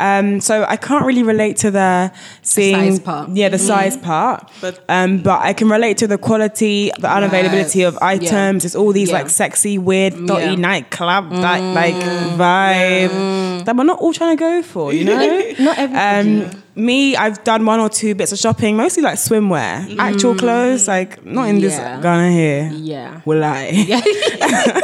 Um, 0.00 0.40
so 0.40 0.64
I 0.68 0.76
can't 0.76 1.04
really 1.04 1.22
relate 1.22 1.56
to 1.58 1.70
the 1.70 2.12
seeing 2.42 2.74
size 2.92 3.00
part. 3.00 3.30
Yeah, 3.30 3.48
the 3.50 3.58
size 3.58 3.96
part. 3.96 4.50
But- 4.60 4.82
um, 4.88 5.18
but 5.18 5.40
I 5.42 5.52
can 5.52 5.68
relate 5.68 5.98
to 5.98 6.06
the 6.06 6.18
quality, 6.18 6.90
the 6.98 7.08
unavailability 7.08 7.86
of 7.86 7.94
Right. 8.00 8.20
Yeah. 8.22 8.28
items. 8.28 8.64
It's 8.64 8.74
all 8.74 8.92
these 8.92 9.08
Yeah. 9.10 9.18
like 9.18 9.28
sexy, 9.30 9.78
weird, 9.78 10.26
dotty 10.26 10.44
Yeah. 10.46 10.54
nightclub 10.56 11.30
that 11.30 11.60
like 11.74 11.94
vibe 11.94 13.64
that 13.64 13.76
we're 13.76 13.84
not 13.84 13.98
all 14.00 14.12
trying 14.12 14.36
to 14.36 14.40
go 14.40 14.62
for. 14.62 14.92
You 14.92 15.04
know, 15.04 15.16
Not 15.58 15.78
everybody. 15.78 16.44
Um, 16.44 16.50
me, 16.76 17.16
I've 17.16 17.42
done 17.44 17.64
one 17.66 17.80
or 17.80 17.88
two 17.88 18.14
bits 18.14 18.32
of 18.32 18.38
shopping, 18.38 18.76
mostly 18.76 19.02
like 19.02 19.14
swimwear, 19.16 19.96
actual 19.98 20.34
clothes, 20.34 20.88
like 20.88 21.24
not 21.24 21.48
in 21.48 21.60
this. 21.60 21.76
Ghana 21.76 22.30
here. 22.32 22.70
Yeah. 22.74 23.20
Will 23.24 23.44
I? 23.44 23.70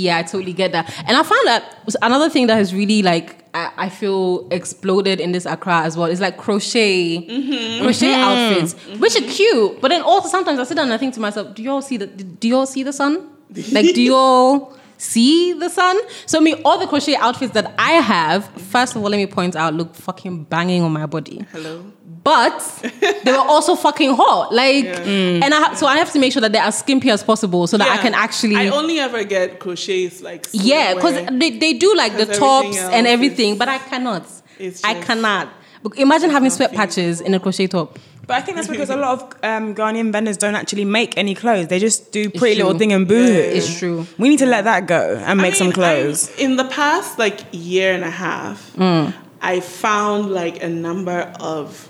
Yeah, 0.00 0.18
I 0.18 0.22
totally 0.22 0.52
get 0.52 0.72
that. 0.72 0.92
And 1.06 1.16
I 1.16 1.22
found 1.22 1.46
that 1.46 1.84
was 1.84 1.96
another 2.00 2.30
thing 2.30 2.46
that 2.46 2.56
has 2.56 2.74
really 2.74 3.02
like 3.02 3.36
I, 3.52 3.72
I 3.76 3.88
feel 3.88 4.48
exploded 4.50 5.20
in 5.20 5.32
this 5.32 5.44
Accra 5.44 5.82
as 5.82 5.96
well 5.96 6.06
is 6.06 6.20
like 6.20 6.36
crochet, 6.36 7.18
mm-hmm. 7.18 7.82
crochet 7.82 8.06
mm-hmm. 8.06 8.20
outfits, 8.20 8.74
mm-hmm. 8.74 9.00
which 9.00 9.16
are 9.16 9.26
cute. 9.28 9.80
But 9.80 9.88
then 9.88 10.02
also 10.02 10.28
sometimes 10.28 10.58
I 10.58 10.64
sit 10.64 10.76
down 10.76 10.84
and 10.84 10.94
I 10.94 10.98
think 10.98 11.14
to 11.14 11.20
myself, 11.20 11.54
do 11.54 11.62
y'all 11.62 11.82
see 11.82 11.96
the 11.96 12.06
do 12.06 12.48
y'all 12.48 12.66
see 12.66 12.82
the 12.82 12.92
sun? 12.92 13.28
Like, 13.72 13.94
do 13.94 14.02
y'all 14.10 14.76
see 15.00 15.52
the 15.52 15.68
sun? 15.68 15.98
So 16.26 16.38
I 16.38 16.40
mean, 16.40 16.60
all 16.64 16.78
the 16.78 16.86
crochet 16.86 17.16
outfits 17.16 17.52
that 17.54 17.74
I 17.78 17.92
have, 17.92 18.46
first 18.72 18.94
of 18.94 19.02
all, 19.02 19.10
let 19.10 19.16
me 19.16 19.26
point 19.26 19.56
out, 19.56 19.74
look 19.74 19.94
fucking 19.94 20.44
banging 20.44 20.82
on 20.82 20.92
my 20.92 21.06
body 21.06 21.44
hello 21.52 21.84
but 22.22 22.58
they 23.24 23.32
were 23.32 23.38
also 23.38 23.74
fucking 23.74 24.14
hot. 24.14 24.52
Like, 24.52 24.84
and 24.84 25.54
I 25.54 25.58
ha- 25.58 25.74
so 25.74 25.86
I 25.86 25.96
have 25.96 26.12
to 26.12 26.18
make 26.18 26.32
sure 26.32 26.40
that 26.42 26.52
they're 26.52 26.62
as 26.62 26.78
skimpy 26.78 27.10
as 27.10 27.22
possible 27.22 27.66
so 27.66 27.78
that 27.78 27.88
I 27.88 27.96
can 27.98 28.14
actually. 28.14 28.56
i 28.56 28.68
only 28.68 28.98
ever 28.98 29.24
get 29.24 29.58
crochets 29.58 30.20
like 30.20 30.46
yeah, 30.52 30.94
because 30.94 31.14
they, 31.38 31.58
they 31.58 31.72
do 31.74 31.94
like 31.94 32.16
the 32.16 32.26
tops 32.26 32.78
and 32.78 33.06
everything, 33.06 33.58
but 33.58 33.68
I 33.68 33.78
cannot. 33.78 34.26
it's 34.58 34.84
I 34.84 35.00
cannot. 35.00 35.48
Imagine 35.96 36.28
having 36.28 36.50
sweat 36.50 36.72
patches 36.72 37.22
in 37.22 37.32
a 37.32 37.40
crochet 37.40 37.66
top. 37.66 37.98
But 38.30 38.36
I 38.38 38.42
think 38.42 38.54
that's 38.58 38.68
because 38.68 38.90
a 38.90 38.96
lot 38.96 39.12
of 39.20 39.22
um, 39.42 39.74
Ghanaian 39.74 40.12
vendors 40.12 40.36
don't 40.36 40.54
actually 40.54 40.84
make 40.84 41.18
any 41.18 41.34
clothes. 41.34 41.66
They 41.66 41.80
just 41.80 42.12
do 42.12 42.30
pretty 42.30 42.62
little 42.62 42.78
thing 42.78 42.92
and 42.92 43.08
boohoo. 43.08 43.32
It's 43.56 43.76
true. 43.76 44.06
We 44.18 44.28
need 44.28 44.38
to 44.38 44.46
let 44.46 44.62
that 44.70 44.86
go 44.86 45.16
and 45.16 45.24
I 45.40 45.42
make 45.46 45.56
some 45.56 45.72
clothes. 45.72 46.30
I- 46.38 46.42
in 46.42 46.54
the 46.54 46.66
past 46.66 47.18
like 47.18 47.40
year 47.50 47.92
and 47.92 48.04
a 48.04 48.10
half, 48.10 48.72
Mm. 48.76 49.12
I 49.42 49.58
found 49.58 50.30
like 50.30 50.62
a 50.62 50.68
number 50.68 51.32
of 51.40 51.88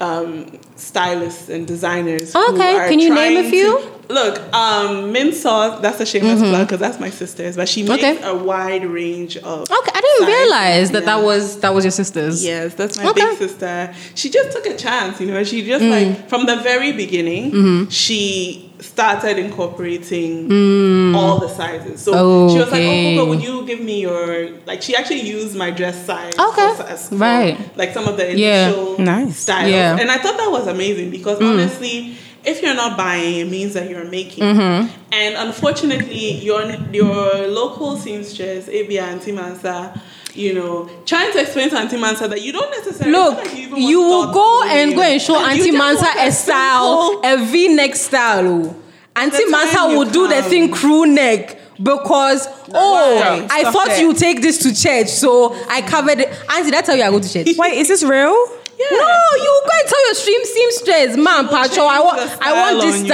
um, 0.00 0.58
stylists 0.76 1.48
and 1.48 1.66
designers. 1.66 2.34
Okay, 2.34 2.88
can 2.88 2.98
you 2.98 3.14
name 3.14 3.44
a 3.44 3.48
few? 3.48 3.78
to- 3.80 3.90
look, 4.12 4.38
um, 4.52 5.12
Mint 5.12 5.32
Sauce, 5.34 5.80
that's 5.80 5.98
a 6.00 6.04
shameless 6.06 6.40
plug 6.40 6.66
because 6.66 6.80
that's 6.80 7.00
my 7.00 7.08
sister's, 7.10 7.56
but 7.56 7.68
she 7.68 7.82
makes 7.84 8.02
Mm-hmm. 8.02 8.18
Okay. 8.18 8.28
a 8.28 8.34
wide 8.34 8.84
range 8.84 9.36
of. 9.38 9.62
Okay, 9.70 9.90
I 9.94 10.00
didn't 10.00 10.18
sizes. 10.26 10.26
realize 10.36 10.90
that 10.90 11.02
Yeah. 11.04 11.16
that 11.16 11.22
was 11.24 11.60
that 11.60 11.74
was 11.74 11.84
your 11.84 11.90
sister's. 11.92 12.44
Yes, 12.44 12.74
that's 12.74 12.98
my 12.98 13.06
Okay. 13.10 13.20
big 13.24 13.38
sister. 13.38 13.94
She 14.14 14.28
just 14.30 14.52
took 14.52 14.66
a 14.66 14.76
chance, 14.76 15.20
you 15.20 15.26
know. 15.28 15.42
She 15.44 15.64
just 15.64 15.82
Mm. 15.84 15.90
like 15.90 16.28
from 16.28 16.46
the 16.46 16.56
very 16.56 16.92
beginning, 16.92 17.52
Mm-hmm. 17.52 17.88
she 17.90 18.70
started 18.84 19.38
incorporating 19.38 21.14
all 21.14 21.38
the 21.38 21.48
sizes. 21.48 22.00
So 22.02 22.48
she 22.50 22.58
was 22.58 22.70
like, 22.70 22.80
Mm. 22.82 23.16
"Oh, 23.18 23.24
Kuka, 23.24 23.24
would 23.30 23.42
you 23.42 23.64
give 23.66 23.80
me 23.80 24.00
your 24.00 24.50
like?" 24.66 24.82
She 24.82 24.94
actually 24.96 25.22
used 25.22 25.54
my 25.56 25.70
dress 25.70 26.04
size. 26.06 26.32
Okay. 26.38 26.70
for- 26.76 26.84
for, 26.84 27.16
Right. 27.16 27.56
Like 27.76 27.92
some 27.94 28.06
of 28.08 28.16
the 28.16 28.26
Yeah. 28.36 28.68
initial 28.68 28.98
Nice. 28.98 29.36
styles, 29.38 29.70
Yeah. 29.72 29.96
and 30.00 30.10
I 30.10 30.18
thought 30.18 30.36
that 30.38 30.50
was 30.50 30.66
amazing 30.66 31.10
because 31.10 31.38
Mm. 31.38 31.50
honestly. 31.52 32.16
If 32.46 32.60
you're 32.62 32.74
not 32.74 32.98
buying, 32.98 33.36
it 33.40 33.48
means 33.50 33.72
that 33.72 33.88
you're 33.88 34.04
making. 34.04 34.44
Mm-hmm. 34.44 34.88
And 35.12 35.34
unfortunately, 35.46 36.32
your 36.48 36.62
your 36.92 37.48
local 37.48 37.96
seamstress, 37.96 38.66
Abia 38.66 39.04
and 39.12 39.18
Timansa, 39.24 39.98
you 40.34 40.52
know, 40.54 40.88
trying 41.06 41.32
to 41.32 41.40
explain 41.40 41.70
to 41.70 41.76
Auntie 41.78 41.96
Mansa 41.98 42.26
that 42.28 42.42
you 42.42 42.52
don't 42.52 42.70
necessarily 42.70 43.12
Look, 43.16 43.38
feel 43.38 43.44
like 43.46 43.56
even 43.56 43.82
you 43.82 44.00
want 44.00 44.26
will 44.28 44.34
go 44.34 44.62
and 44.68 44.90
me. 44.90 44.96
go 44.96 45.02
and 45.02 45.22
show 45.22 45.38
You 45.38 45.46
Auntie 45.46 45.70
Mansa 45.70 46.06
a 46.18 46.30
style, 46.32 47.20
a 47.24 47.44
V-neck 47.44 47.94
style. 47.94 48.46
oh. 48.66 48.76
Auntie 49.16 49.44
Mansa 49.46 49.88
you 49.90 49.98
will 49.98 50.10
do 50.10 50.26
the 50.28 50.42
thing 50.42 50.72
crew 50.72 51.06
neck 51.06 51.58
because 51.82 52.46
oh, 52.72 53.20
Right. 53.20 53.48
I 53.50 53.60
Stop 53.60 53.72
thought 53.72 53.88
it. 53.90 54.00
you 54.00 54.12
take 54.14 54.42
this 54.42 54.58
to 54.64 54.74
church, 54.74 55.08
so 55.08 55.54
I 55.68 55.82
covered 55.82 56.18
it. 56.20 56.28
Auntie, 56.52 56.70
that's 56.70 56.88
how 56.88 56.94
you 56.94 57.02
are 57.02 57.10
going 57.10 57.22
to 57.22 57.32
church. 57.32 57.48
Wait, 57.56 57.78
is 57.78 57.88
this 57.88 58.02
real? 58.02 58.34
Yeah. 58.76 58.86
No, 58.90 59.18
you 59.36 59.62
go 59.64 59.70
and 59.78 59.88
tell 59.88 60.04
your 60.06 60.14
stream 60.14 60.44
seamstress, 60.44 61.16
man, 61.16 61.46
will 61.46 61.48
Pacho. 61.48 61.82
I 61.84 62.00
want, 62.00 62.18
the 62.18 62.44
I 62.44 62.52
want 62.52 62.80
style 62.80 62.80
this 62.80 62.94
on 62.94 63.00
you. 63.02 63.08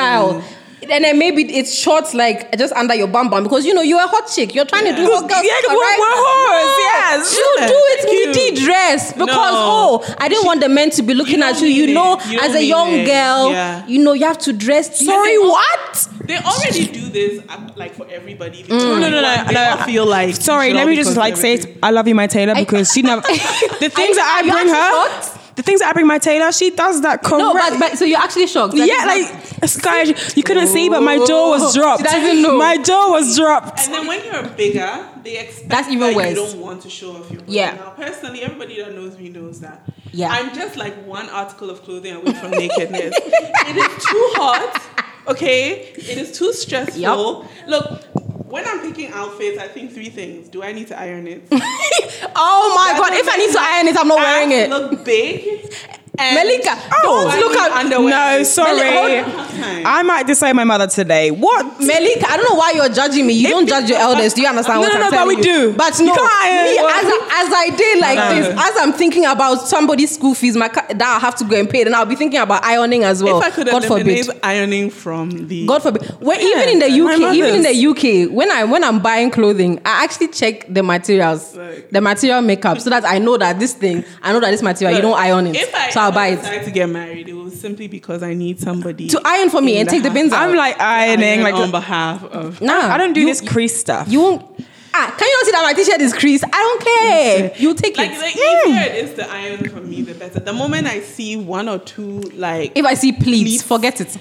Style. 0.83 0.93
and 0.97 1.05
then 1.05 1.19
maybe 1.19 1.43
it's 1.57 1.75
short, 1.75 2.13
like 2.15 2.57
just 2.59 2.73
under 2.75 2.95
your 2.95 3.09
bum 3.09 3.29
bum, 3.31 3.43
because 3.45 3.65
you 3.67 3.75
know 3.75 3.83
you're 3.83 4.03
a 4.03 4.07
hot 4.07 4.29
chick. 4.35 4.55
You're 4.55 4.65
trying 4.65 4.85
to 4.85 4.95
do 4.97 5.05
hot 5.05 5.29
girl 5.29 5.43
Yeah, 5.43 5.59
stuff, 5.61 5.73
we're- 5.73 5.81
right? 5.81 5.99
we're 5.99 6.17
whores, 6.25 6.65
No, 6.65 6.79
yes. 6.79 7.37
You 7.37 7.57
do 7.69 7.75
it 7.75 8.01
thank 8.03 8.37
midi 8.37 8.65
dress 8.65 9.13
because 9.13 9.27
No. 9.27 9.35
oh, 9.37 10.15
I 10.19 10.29
didn't 10.29 10.47
want 10.47 10.61
the 10.61 10.69
men 10.69 10.91
to 10.91 11.03
be 11.03 11.15
looking 11.15 11.41
don't 11.41 11.55
at 11.57 11.61
you. 11.63 11.69
You 11.69 11.95
know. 11.95 12.21
You 12.29 12.39
as 12.41 12.55
a 12.55 12.63
young 12.65 12.91
it. 12.93 13.07
girl, 13.07 13.51
Yeah. 13.51 13.87
you 13.87 13.99
know 14.03 14.13
you 14.13 14.27
have 14.27 14.39
to 14.39 14.53
dress. 14.53 14.99
Sorry, 15.05 15.33
they 15.33 15.39
what? 15.39 16.09
They 16.25 16.37
already 16.39 16.87
do 16.87 17.09
this 17.09 17.43
uh, 17.49 17.59
like 17.77 17.95
for 17.95 18.07
everybody. 18.11 18.63
Mm. 18.63 18.69
No, 18.69 18.99
no, 18.99 19.11
no, 19.11 19.21
no, 19.21 19.45
They 19.49 19.55
no. 19.55 19.71
all 19.71 19.77
feel 19.79 20.07
like 20.07 20.37
Sorry, 20.37 20.73
let 20.73 20.87
me 20.87 20.95
just 20.97 21.17
like 21.17 21.37
say, 21.37 21.55
conservative. 21.57 21.79
I 21.83 21.91
love 21.91 22.07
you, 22.09 22.15
my 22.15 22.27
Taylor, 22.29 22.55
because 22.55 22.93
she 22.93 23.03
never. 23.11 23.23
The 23.23 23.91
things 23.91 24.17
that 24.17 24.43
I 24.45 24.49
bring 24.49 24.69
her, 24.69 25.21
shocked? 25.21 25.40
The 25.61 25.65
things 25.65 25.81
that 25.81 25.91
I 25.91 25.93
bring 25.93 26.07
my 26.07 26.19
Taylor, 26.19 26.51
she 26.53 26.71
does 26.71 27.03
that 27.03 27.23
correct. 27.23 27.39
No, 27.39 27.53
but, 27.53 27.79
but 27.79 27.99
so 27.99 28.07
you're 28.07 28.19
actually 28.19 28.47
shocked. 28.47 28.75
That 28.75 28.89
yeah, 28.89 29.05
like 29.05 29.69
Sky, 29.69 30.05
you 30.35 30.43
couldn't 30.43 30.69
see, 30.69 30.89
but 30.89 31.03
my 31.03 31.19
jaw 31.19 31.51
was 31.51 31.75
dropped. 31.75 32.01
she 32.01 32.17
doesn't 32.17 32.43
know. 32.43 32.57
My 32.57 32.79
jaw 32.79 33.11
was 33.11 33.37
dropped. 33.37 33.81
And 33.85 33.95
then 33.95 34.07
when 34.07 34.25
you're 34.25 34.49
bigger, 34.57 35.07
they 35.23 35.39
expect 35.39 35.69
That's 35.69 35.89
even 35.89 36.01
that 36.01 36.17
worse. 36.17 36.31
you 36.31 36.35
don't 36.37 36.61
want 36.61 36.81
to 36.83 36.91
show 36.91 37.15
off 37.15 37.31
your 37.31 37.41
body. 37.43 37.53
Yeah. 37.53 37.75
Now, 37.75 37.91
personally, 37.91 38.41
everybody 38.41 38.81
that 38.81 38.95
knows 38.95 39.19
me 39.19 39.29
knows 39.29 39.61
that. 39.61 39.87
Yeah. 40.13 40.31
I'm 40.31 40.55
just 40.55 40.77
like 40.77 40.95
one 41.05 41.29
article 41.29 41.69
of 41.69 41.83
clothing 41.83 42.15
away 42.15 42.33
from 42.33 42.53
nakedness. 42.53 43.15
it 43.19 43.77
is 43.77 44.05
too 44.05 44.27
hot. 44.37 44.83
Okay. 45.29 45.93
It 45.93 46.17
is 46.17 46.33
too 46.39 46.55
stressful. 46.55 47.01
Yup. 47.01 47.51
Look. 47.67 48.03
When 48.51 48.67
I'm 48.67 48.81
picking 48.81 49.13
outfits, 49.13 49.59
I 49.59 49.69
think 49.69 49.93
three 49.93 50.11
things. 50.11 50.49
Do 50.49 50.63
I 50.65 50.73
need 50.73 50.89
to 50.89 50.99
iron 50.99 51.29
it? 51.29 51.43
oh 51.53 52.73
my 52.75 52.99
god! 52.99 53.13
If 53.15 53.29
I 53.29 53.37
need 53.37 53.53
to 53.53 53.61
iron 53.61 53.87
it, 53.87 53.97
I'm 53.97 54.09
not 54.09 54.19
wearing 54.19 54.51
it. 54.51 54.69
Look 54.69 55.05
big. 55.05 55.73
And 56.19 56.35
Malika, 56.35 56.77
Oh, 57.05 57.31
don't 57.31 57.41
look 57.41 57.57
at 57.57 57.71
underwear. 57.73 58.11
No, 58.11 58.43
sorry. 58.43 59.23
Time. 59.71 59.83
I 59.87 60.03
might 60.03 60.27
disown 60.27 60.57
my 60.57 60.65
mother 60.65 60.87
today. 60.87 61.31
What? 61.31 61.81
Malika, 61.81 62.27
I 62.31 62.37
don't 62.37 62.49
know 62.51 62.57
why 62.57 62.73
you're 62.75 62.89
judging 62.89 63.27
me. 63.27 63.35
You 63.35 63.49
don't 63.49 63.69
judge 63.69 63.89
your 63.89 63.99
elders. 63.99 64.35
Do 64.35 64.43
you 64.43 64.49
understand 64.49 64.77
No, 64.77 64.81
what 64.81 64.89
no, 64.89 64.95
I'm 64.95 65.01
no, 65.01 65.11
but 65.11 65.17
telling 65.17 65.29
we 65.29 65.37
you? 65.37 65.43
do. 65.71 65.73
But 65.75 65.99
You 65.99 66.07
no, 66.07 66.15
can't 66.15 66.33
iron 66.45 66.65
me, 66.65 66.79
eh? 66.79 66.83
as, 66.83 67.05
I, 67.07 67.45
as 67.47 67.53
I 67.53 67.77
did 67.77 67.99
like 68.01 68.19
No. 68.19 68.35
this, 68.35 68.47
as 68.49 68.77
I'm 68.79 68.93
thinking 68.93 69.25
about 69.27 69.67
somebody's 69.69 70.15
school 70.15 70.35
fees, 70.35 70.57
my 70.57 70.69
ca- 70.69 70.87
that 70.89 71.03
I 71.03 71.19
have 71.19 71.37
to 71.37 71.45
go 71.45 71.59
and 71.59 71.69
pay, 71.69 71.85
then 71.85 71.95
I'll 71.95 72.07
be 72.07 72.17
thinking 72.17 72.41
about 72.41 72.65
ironing 72.65 73.05
as 73.05 73.23
well. 73.23 73.39
if 73.39 73.45
I 73.45 73.51
could 73.51 73.67
God 73.67 73.85
eliminate 73.85 74.27
forbid. 74.27 74.41
ironing 74.43 74.91
from 74.91 75.47
the 75.49 75.67
God 75.67 75.83
forbid. 75.83 76.03
When, 76.21 76.41
Yeah, 76.41 76.47
even 76.47 76.69
in 76.71 76.79
the 76.81 76.91
UK, 77.05 77.35
even 77.35 77.55
in 77.57 77.63
the 77.63 77.87
UK, 78.27 78.31
when 78.35 78.51
I 78.51 78.65
when 78.65 78.83
I'm 78.85 79.01
buying 79.01 79.31
clothing, 79.31 79.79
I 79.85 80.05
actually 80.05 80.29
check 80.29 80.67
the 80.73 80.83
materials, 80.83 81.57
Right. 81.57 81.91
the 81.91 82.01
material 82.01 82.41
makeup, 82.43 82.81
so 82.81 82.91
that 82.91 83.05
I 83.05 83.19
know 83.19 83.37
that 83.37 83.59
this 83.59 83.73
thing, 83.75 84.05
I 84.23 84.33
know 84.33 84.41
that 84.41 84.51
this 84.51 84.63
material, 84.63 84.97
you 84.97 85.03
don't 85.03 85.19
iron 85.19 85.47
it, 85.49 85.57
If 85.57 85.75
I 85.75 85.91
so 85.91 86.01
I'll 86.01 86.13
buy 86.13 86.29
it 86.29 86.37
decide 86.37 86.65
to 86.65 86.71
get 86.71 86.89
married, 86.89 87.29
it 87.29 87.35
was 87.35 87.59
simply 87.61 87.89
because 87.89 88.23
I 88.23 88.35
need 88.35 88.61
somebody 88.61 89.09
to 89.09 89.21
iron 89.25 89.51
for 89.51 89.60
me 89.61 89.79
and 89.79 89.89
take 89.89 90.03
the 90.03 90.09
house. 90.09 90.15
bins 90.15 90.33
out. 90.33 90.49
I'm 90.49 90.57
like 90.57 90.81
ironing, 90.81 91.43
like 91.43 91.55
on 91.55 91.71
behalf 91.71 92.25
of. 92.25 92.61
nah, 92.61 92.93
I 92.93 92.99
don't 92.99 93.13
do 93.13 93.21
you- 93.21 93.27
this 93.27 93.41
crease 93.41 93.79
stuff. 93.79 94.09
You 94.09 94.21
won't. 94.21 94.67
Ah, 94.93 95.15
can 95.17 95.29
you 95.29 95.37
not 95.37 95.45
see 95.47 95.53
that 95.53 95.63
my 95.63 95.73
t-shirt 95.73 96.01
is 96.01 96.13
creased? 96.13 96.43
I 96.45 96.51
don't 96.51 96.83
care. 96.83 97.53
You 97.57 97.75
take 97.75 97.97
Like 97.97 98.11
it. 98.13 98.19
the 98.19 98.27
easier 98.27 98.83
it 98.83 99.05
is 99.09 99.15
to 99.19 99.31
iron 99.31 99.69
for 99.69 99.81
me, 99.81 100.03
the 100.03 100.15
better. 100.15 100.41
The 100.41 100.53
moment 100.53 100.89
I 100.89 101.01
see 101.01 101.37
one 101.37 101.69
or 101.69 101.79
two, 101.79 102.21
like 102.35 102.73
If 102.75 102.85
I 102.85 102.95
see 102.95 103.13
pleats, 103.13 103.63
Pleats. 103.63 103.63
forget 103.63 104.01
it. 104.01 104.17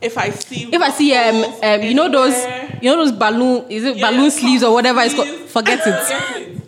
if 0.00 0.16
I 0.16 0.30
see, 0.30 0.70
If 0.72 0.80
I 0.80 0.90
see 0.90 1.14
um, 1.14 1.44
um 1.62 1.82
you 1.82 1.92
know 1.92 2.08
those 2.10 2.34
you 2.80 2.90
know 2.90 2.96
those 3.04 3.12
balloon 3.12 3.66
is 3.68 3.84
it 3.84 3.96
yeah, 3.96 4.10
balloon 4.10 4.30
sleeves 4.30 4.62
or 4.62 4.72
whatever 4.72 5.00
it's 5.02 5.12
called? 5.14 5.28
Forget 5.28 5.80
it. 5.86 5.94
Forget 5.94 6.36
it. 6.40 6.62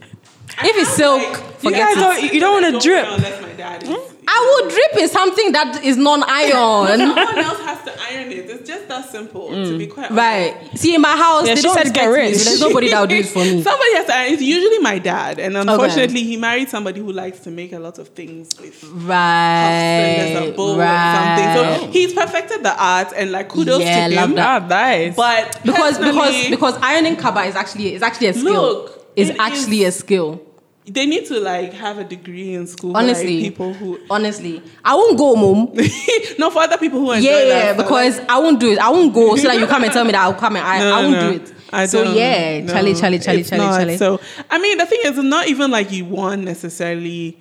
If 0.63 0.77
it's 0.77 0.91
silk, 0.91 1.23
You 1.23 1.37
forget 1.71 1.95
guys 1.95 1.97
it. 1.97 2.01
don't- 2.01 2.35
you 2.35 2.41
don't 2.41 2.63
wanna 2.63 2.79
drip. 2.79 3.07
Unless 3.09 3.41
my 3.41 3.53
dad 3.55 3.83
is. 3.85 3.89
I 4.33 4.61
would 4.63 4.71
drip 4.71 5.03
in 5.03 5.09
something 5.09 5.51
that 5.53 5.83
is 5.85 5.97
non-iron. 5.97 6.99
Someone 6.99 7.19
else 7.39 7.61
has 7.61 7.83
to 7.85 7.93
iron 8.11 8.31
it. 8.31 8.49
It's 8.49 8.69
just 8.69 8.87
that 8.89 9.11
simple. 9.11 9.49
To 9.51 9.77
be 9.77 9.87
quite 9.89 10.11
honest. 10.11 10.17
right. 10.19 10.79
See 10.79 10.95
in 10.95 11.01
my 11.01 11.17
house, 11.17 11.47
Yeah, 11.49 11.55
they 11.55 11.61
she 11.63 11.67
don't 11.67 11.77
said 11.77 11.93
get 11.93 12.09
me. 12.09 12.15
rich. 12.17 12.37
So 12.37 12.45
there's 12.45 12.61
nobody 12.61 12.91
that 12.91 13.01
will 13.01 13.07
do 13.09 13.17
it 13.17 13.27
for 13.27 13.41
me. 13.41 13.61
Somebody 13.71 13.93
has 13.95 14.07
to 14.07 14.15
iron. 14.15 14.33
It's 14.35 14.43
usually 14.43 14.79
my 14.79 14.99
dad, 15.01 15.41
and 15.41 15.57
unfortunately, 15.57 16.23
he 16.23 16.37
married 16.37 16.69
somebody 16.69 17.01
who 17.01 17.13
likes 17.13 17.41
to 17.41 17.51
make 17.51 17.73
a 17.73 17.79
lot 17.81 17.99
of 17.99 18.09
things 18.09 18.51
with. 18.61 18.83
Right. 18.85 19.17
and 19.17 20.55
a 20.57 20.63
right. 20.77 20.89
and 20.89 21.59
something. 21.61 21.87
So 21.87 21.93
he's 21.93 22.13
perfected 22.13 22.63
the 22.63 22.75
art, 22.83 23.13
and 23.17 23.33
like 23.33 23.49
kudos 23.49 23.81
Yeah, 23.81 24.09
to 24.09 24.15
love 24.15 24.31
him. 24.31 24.37
that. 24.37 24.63
Ah, 24.63 24.67
nice. 24.69 25.17
But 25.17 25.61
because 25.65 25.99
because 25.99 26.51
because 26.51 26.77
ironing 26.83 27.17
kaba 27.17 27.43
is 27.45 27.57
actually 27.57 27.95
is 27.95 28.03
actually 28.03 28.29
a 28.29 28.35
skill. 28.35 28.53
Look, 28.53 29.07
is 29.17 29.31
it 29.31 29.37
actually 29.41 29.83
is- 29.83 29.97
a 29.97 29.99
skill. 29.99 30.41
They 30.87 31.07
need 31.07 31.27
to 31.27 31.39
like 31.41 31.73
have 31.75 31.99
a 31.99 32.05
degree 32.05 32.55
in 32.55 32.67
school. 32.67 32.97
Honestly, 32.97 33.43
like, 33.43 33.53
people 33.53 33.73
who 33.75 33.99
honestly, 34.09 34.63
I 34.85 34.95
won't 34.95 35.19
go, 35.19 35.37
mom. 35.37 35.73
no 36.39 36.51
for 36.51 36.61
other 36.61 36.79
people 36.79 37.01
who 37.01 37.13
enjoy 37.13 37.29
Yeah, 37.29 37.45
that 37.45 37.65
yeah, 37.65 37.73
because 37.75 38.19
I 38.29 38.39
won't 38.39 38.59
do 38.61 38.73
it. 38.73 38.79
I 38.79 38.89
won't 38.91 39.13
go 39.15 39.37
so 39.37 39.49
that 39.49 39.59
you 39.59 39.67
come 39.67 39.85
and 39.85 39.93
tell 39.93 40.05
me 40.05 40.13
that 40.13 40.23
I'll 40.23 40.35
come 40.35 40.57
and 40.57 40.67
I, 40.67 40.79
No, 40.81 40.95
I 40.95 41.03
won't 41.03 41.13
no, 41.13 41.33
do 41.33 41.37
it. 41.45 41.55
I 41.73 41.87
so 41.87 42.13
yeah, 42.13 42.61
no, 42.61 42.73
Charlie, 42.73 42.95
Charlie, 42.95 43.19
Charlie, 43.21 43.45
Charlie, 43.45 43.65
not. 43.65 43.77
Charlie. 43.79 43.97
So 43.97 44.21
I 44.49 44.59
mean, 44.59 44.79
the 44.79 44.87
thing 44.87 45.01
is, 45.05 45.17
not 45.19 45.47
even 45.49 45.71
like 45.71 45.93
you 45.93 46.05
want 46.07 46.43
necessarily, 46.43 47.39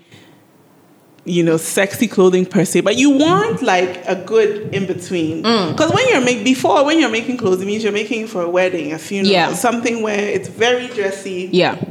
you 1.25 1.41
know, 1.41 1.57
sexy 1.57 2.07
clothing 2.07 2.45
per 2.45 2.65
se, 2.65 2.81
but 2.81 2.95
you 2.97 3.09
want 3.09 3.63
like 3.63 4.03
a 4.05 4.15
good 4.15 4.73
in 4.75 4.85
between. 4.85 5.43
Mm. 5.43 5.71
Because 5.71 5.91
when 5.91 6.07
you're 6.09 6.21
making 6.21 6.43
before, 6.43 6.85
when 6.85 6.99
you're 6.99 7.09
making 7.09 7.37
clothes, 7.37 7.61
it 7.61 7.65
means 7.65 7.83
you're 7.83 7.91
making 7.93 8.27
for 8.27 8.41
a 8.43 8.49
wedding, 8.49 8.93
a 8.93 8.99
funeral, 8.99 9.31
Yeah. 9.31 9.53
something 9.53 10.03
where 10.03 10.19
it's 10.19 10.47
very 10.49 10.87
dressy, 10.87 11.49
yeah, 11.51 11.81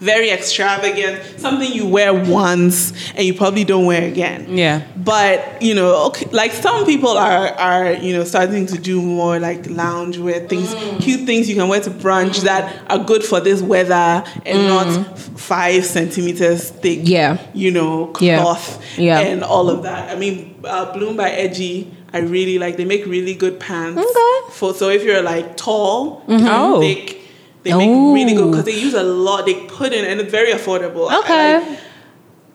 very 0.00 0.30
extravagant, 0.30 1.22
something 1.40 1.70
you 1.72 1.86
wear 1.86 2.12
once 2.12 2.92
and 3.14 3.24
you 3.26 3.34
probably 3.34 3.64
don't 3.64 3.86
wear 3.86 4.06
again. 4.06 4.56
Yeah. 4.56 4.82
But 4.96 5.62
you 5.62 5.74
know, 5.74 6.06
okay, 6.08 6.26
like 6.32 6.52
some 6.52 6.84
people 6.84 7.10
are 7.10 7.48
are 7.48 7.92
you 7.94 8.12
know 8.16 8.24
starting 8.24 8.66
to 8.66 8.78
do 8.78 9.00
more 9.00 9.38
like 9.38 9.68
lounge 9.70 10.18
wear 10.18 10.40
things, 10.48 10.74
Mm. 10.74 11.00
cute 11.00 11.20
things 11.26 11.48
you 11.48 11.54
can 11.54 11.68
wear 11.68 11.80
to 11.80 11.90
brunch 11.90 12.42
that 12.42 12.82
are 12.90 12.98
good 12.98 13.22
for 13.24 13.40
this 13.40 13.62
weather 13.62 14.22
and 14.44 14.66
not 14.68 15.18
five 15.38 15.84
centimeters 15.84 16.70
thick. 16.70 17.00
Mm. 17.00 17.08
Yeah. 17.08 17.38
you 17.54 17.70
know, 17.70 18.06
cloth 18.08 18.82
Yeah. 18.98 19.20
and 19.20 19.42
all 19.42 19.70
of 19.70 19.82
that. 19.84 20.10
I 20.14 20.18
mean, 20.18 20.54
uh, 20.64 20.92
Bloom 20.92 21.16
by 21.16 21.30
Edgy. 21.30 21.90
I 22.12 22.20
really 22.20 22.58
like. 22.58 22.76
They 22.76 22.84
make 22.86 23.04
really 23.04 23.34
good 23.34 23.60
pants. 23.60 24.00
Okay. 24.00 24.52
For 24.52 24.72
so 24.72 24.88
if 24.88 25.02
you're 25.04 25.22
like 25.22 25.56
tall, 25.56 26.22
Oh. 26.28 26.80
thick, 26.80 27.20
they 27.66 27.74
make 27.76 27.90
really 28.18 28.34
good 28.34 28.50
because 28.50 28.64
they 28.64 28.78
use 28.88 28.94
a 28.94 29.02
lot. 29.02 29.46
They 29.46 29.54
put 29.78 29.92
in 29.92 30.04
and 30.04 30.20
it's 30.20 30.30
very 30.30 30.52
affordable. 30.52 31.08
I- 31.10 31.14
I 31.14 31.18
Okay. 31.20 31.54
like- 31.58 31.78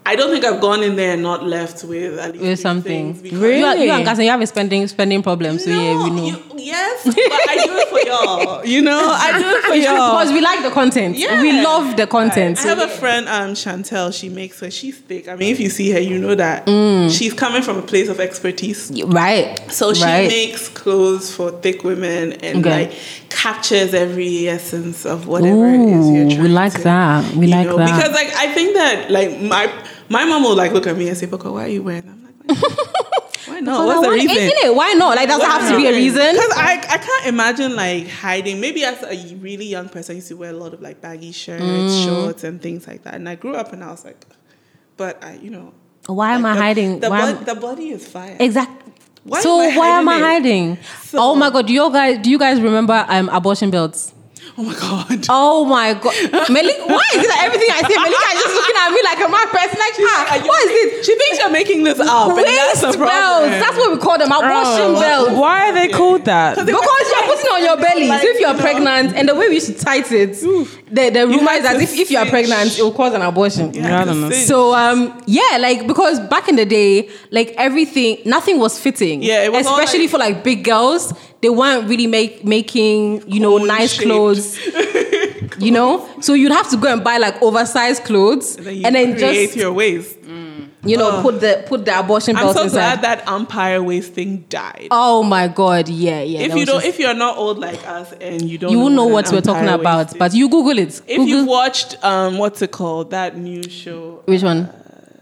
I 0.04 0.16
don't 0.16 0.32
think 0.32 0.44
I've 0.44 0.60
gone 0.60 0.82
in 0.82 0.96
there 0.96 1.14
and 1.14 1.22
not 1.22 1.44
left 1.44 1.84
with 1.84 2.18
at 2.18 2.32
least 2.34 2.44
with 2.44 2.60
something. 2.60 3.14
things 3.14 3.22
because- 3.22 3.40
You, 3.40 3.46
are, 3.46 3.52
you 3.76 3.82
Really? 3.82 3.90
and 3.92 4.04
Cousin, 4.06 4.26
you 4.26 4.32
have 4.32 4.42
a 4.42 4.48
spending 4.48 4.88
spending 4.88 5.22
problem. 5.22 5.60
So 5.60 5.70
yeah, 5.70 6.04
we 6.04 6.10
know. 6.10 6.26
you- 6.26 6.44
yes, 6.58 7.04
but 7.06 7.16
I 7.18 7.62
do 7.66 7.78
it 7.78 7.88
for 7.88 8.00
y'all. 8.10 8.66
You 8.66 8.82
know, 8.82 9.00
I 9.00 9.38
do 9.40 9.48
it 9.48 9.64
for 9.64 9.76
y'all. 9.76 10.12
because 10.20 10.34
we 10.34 10.42
like 10.42 10.64
the 10.64 10.72
content. 10.72 11.18
Yeah. 11.18 11.40
We 11.42 11.62
love 11.64 11.98
the 11.98 12.08
content. 12.08 12.58
I 12.60 12.70
have 12.70 12.80
a 12.80 12.88
friend, 12.88 13.28
um, 13.30 13.52
Chantel. 13.52 14.12
She 14.12 14.28
makes 14.30 14.60
her. 14.62 14.72
She's 14.72 14.98
thick. 14.98 15.28
I 15.28 15.36
mean, 15.36 15.52
if 15.52 15.60
you 15.60 15.70
see 15.70 15.92
her, 15.92 16.00
you 16.00 16.18
know 16.18 16.34
that 16.34 16.68
she's 17.12 17.34
coming 17.34 17.62
from 17.62 17.78
a 17.78 17.84
place 17.84 18.10
of 18.10 18.20
expertise. 18.20 18.92
right. 19.06 19.60
So 19.72 19.94
she 19.94 20.04
right. 20.04 20.28
makes 20.28 20.68
clothes 20.68 21.34
for 21.34 21.52
thick 21.52 21.84
women 21.84 22.34
and 22.34 22.66
Okay. 22.66 22.88
like 22.88 22.98
captures 23.30 23.94
every 23.94 24.48
essence 24.50 25.06
of 25.06 25.28
whatever 25.28 25.68
it 25.68 25.80
is 25.80 26.10
you're 26.10 26.26
Ooh, 26.26 26.30
trying 26.30 26.42
we 26.42 26.50
like 26.50 26.74
to, 26.74 26.82
that. 26.84 27.36
We 27.36 27.48
like 27.48 27.68
know, 27.68 27.78
that. 27.78 27.86
Because 27.96 28.14
like 28.14 28.34
I 28.36 28.54
think 28.54 28.74
that 28.76 29.10
like 29.12 29.40
my 29.42 29.72
my 30.12 30.26
mom 30.26 30.44
will 30.44 30.56
like 30.56 30.72
look 30.74 30.88
at 30.88 30.98
me 30.98 31.08
and 31.10 31.18
say, 31.18 31.26
"Boko, 31.26 31.54
why 31.54 31.66
are 31.66 31.68
you 31.70 31.84
wearing?" 31.84 32.04
them?" 32.06 32.28
I'm 32.50 32.56
like, 32.56 32.62
why 33.48 33.60
not? 33.60 33.86
What's 33.88 34.02
the 34.02 34.08
Why- 34.08 34.14
reason? 34.16 34.38
Isn't 34.38 34.58
it? 34.66 34.76
Why 34.76 34.94
not? 34.94 35.16
Like, 35.16 35.28
does 35.28 35.40
it 35.42 35.46
have 35.46 35.70
to 35.72 35.76
be 35.78 35.88
a 35.88 35.92
reason? 35.92 36.34
Because 36.34 36.54
I, 36.56 36.74
I 36.90 36.98
can't 36.98 37.26
imagine 37.28 37.76
like 37.76 38.08
hiding. 38.08 38.60
Maybe 38.62 38.84
as 38.84 39.02
a 39.04 39.36
really 39.38 39.66
young 39.66 39.90
person, 39.90 40.14
I 40.14 40.16
used 40.18 40.28
to 40.30 40.36
wear 40.38 40.52
a 40.52 40.54
lot 40.54 40.74
of 40.74 40.82
like 40.82 41.02
baggy 41.02 41.32
shirts, 41.32 41.64
Mm. 41.64 42.06
shorts, 42.06 42.44
and 42.44 42.62
things 42.62 42.88
like 42.88 43.04
that. 43.04 43.16
And 43.16 43.28
I 43.28 43.36
grew 43.36 43.56
up 43.56 43.74
and 43.74 43.84
I 43.84 43.92
was 43.92 44.06
like, 44.06 44.24
but 44.98 45.24
I, 45.24 45.36
you 45.36 45.50
know, 45.50 45.74
Why 46.08 46.34
am 46.34 46.46
I 46.46 46.54
the- 46.56 46.62
hiding? 46.62 47.00
The, 47.00 47.10
Why 47.10 47.32
the 47.34 47.56
body 47.56 47.90
is 47.90 48.08
fire. 48.08 48.38
Exactly. 48.40 48.94
Why 49.24 49.40
so 49.42 49.62
am 49.62 49.78
why 49.78 49.88
am 50.00 50.10
I 50.10 50.20
hiding 50.20 50.76
hiding? 50.76 50.84
So- 51.04 51.18
oh 51.20 51.36
my 51.36 51.50
god! 51.52 51.68
Do 51.68 51.74
you 51.74 51.92
guys 51.92 52.18
do 52.20 52.30
you 52.32 52.40
guys 52.40 52.60
remember 52.60 53.06
um 53.08 53.30
abortion 53.30 53.70
belts? 53.70 54.14
Oh 54.58 54.64
my 54.64 54.74
god. 54.76 55.26
Oh 55.30 55.66
my 55.66 55.94
god, 55.94 56.14
Melik, 56.52 56.80
why 56.88 57.06
is 57.16 57.24
it 57.24 57.28
that 57.32 57.42
everything 57.48 57.70
I 57.72 57.82
say, 57.88 57.96
Malika 57.96 58.28
is 58.36 58.44
just 58.44 58.56
looking 58.56 58.76
at 58.76 58.90
me 58.92 59.00
like 59.04 59.20
a 59.24 59.30
mad 59.32 59.48
person? 59.48 59.78
Like, 59.80 59.96
ah, 60.00 60.32
Are 60.32 60.38
you 60.44 60.48
what 60.48 60.60
is 60.68 60.72
this? 60.72 61.06
She 61.06 61.16
thinks 61.16 61.40
you're 61.40 61.50
making 61.52 61.84
this 61.84 62.00
up. 62.00 62.36
and 62.36 62.46
that's 62.46 62.84
Waist 62.84 62.98
the 62.98 63.00
belts—that's 63.00 63.78
what 63.78 63.92
we 63.92 63.98
call 63.98 64.18
them. 64.18 64.32
Abortion 64.32 64.94
belts. 65.00 65.32
Why 65.40 65.70
are 65.70 65.74
they 65.74 65.88
called 65.88 66.26
that? 66.26 66.56
Because 66.66 67.06
you're 67.12 67.28
putting 67.32 67.46
it 67.46 67.52
on 67.52 67.64
your 67.64 67.78
belly. 67.78 68.08
Like, 68.08 68.22
so 68.22 68.28
if 68.28 68.40
you're 68.40 68.50
you 68.52 68.56
know. 68.58 68.62
pregnant, 68.62 69.16
and 69.16 69.30
the 69.30 69.36
way 69.36 69.48
we 69.48 69.56
used 69.56 69.68
to 69.68 69.78
tight 69.78 70.12
it, 70.12 70.36
the, 70.92 71.10
the 71.10 71.28
rumor 71.28 71.52
is 71.54 71.64
that 71.64 71.82
if, 71.82 71.94
if 71.98 72.12
you're 72.12 72.26
pregnant, 72.26 72.78
it 72.78 72.82
will 72.82 72.92
cause 72.94 73.14
an 73.14 73.22
abortion. 73.22 73.74
Yeah, 73.74 74.02
I 74.02 74.06
don't 74.06 74.22
know. 74.22 74.30
So 74.32 74.74
um 74.76 75.24
yeah, 75.26 75.58
like 75.60 75.88
because 75.88 76.20
back 76.22 76.48
in 76.50 76.56
the 76.58 76.66
day, 76.66 77.10
like 77.32 77.54
everything, 77.58 78.18
nothing 78.26 78.60
was 78.60 78.80
fitting. 78.80 79.24
Yeah, 79.24 79.44
it 79.44 79.52
was 79.52 79.66
especially 79.66 80.02
like- 80.02 80.10
for 80.10 80.18
like 80.18 80.44
big 80.44 80.64
girls. 80.64 81.14
They 81.42 81.50
weren't 81.50 81.90
really 81.90 82.06
make 82.08 82.46
making 82.46 83.24
you 83.28 83.40
know 83.40 83.58
nice 83.58 83.98
Cone-shaped. 83.98 84.04
clothes. 84.04 85.58
you 85.60 85.72
know, 85.72 86.08
so 86.22 86.34
you'd 86.34 86.52
have 86.52 86.70
to 86.70 86.78
go 86.78 86.92
and 86.94 87.04
buy 87.04 87.18
like 87.18 87.42
oversized 87.42 88.04
clothes, 88.04 88.56
then 88.58 88.76
you 88.76 88.84
and 88.86 88.94
then 88.96 89.14
create 89.18 89.46
just 89.48 89.58
your 89.58 89.74
waist. 89.74 90.18
You 90.84 90.98
know, 90.98 91.22
put 91.22 91.40
the 91.40 91.64
put 91.68 91.86
the 91.86 92.00
abortion 92.00 92.36
I'm 92.36 92.54
so 92.54 92.64
inside. 92.64 92.72
glad 92.76 93.02
that 93.04 93.30
empire 93.32 93.84
waist 93.84 94.14
thing 94.14 94.46
died. 94.50 94.88
oh 94.90 95.22
my 95.22 95.48
god, 95.48 95.88
yeah, 95.88 96.22
yeah. 96.22 96.40
if 96.40 96.56
you 96.56 96.66
don't, 96.66 96.78
just- 96.82 96.88
if 96.88 97.00
you're 97.00 97.14
not 97.14 97.38
old 97.38 97.60
like 97.60 97.88
us 97.88 98.12
and 98.14 98.42
you 98.50 98.58
don't, 98.58 98.72
you 98.72 98.80
won't 98.80 98.96
know 98.96 99.06
an 99.08 99.14
what 99.14 99.32
we're 99.32 99.42
talking 99.42 99.70
about, 99.70 100.18
but 100.18 100.34
you 100.34 100.50
Google 100.50 100.80
it. 100.80 100.90
if 100.90 101.18
Google 101.18 101.26
you've 101.28 101.48
watched 101.48 102.04
um, 102.04 102.38
what's 102.40 102.62
it 102.64 102.72
called, 102.72 103.12
that 103.12 103.38
new 103.38 103.62
show, 103.70 104.24
which 104.26 104.42
one, 104.42 104.70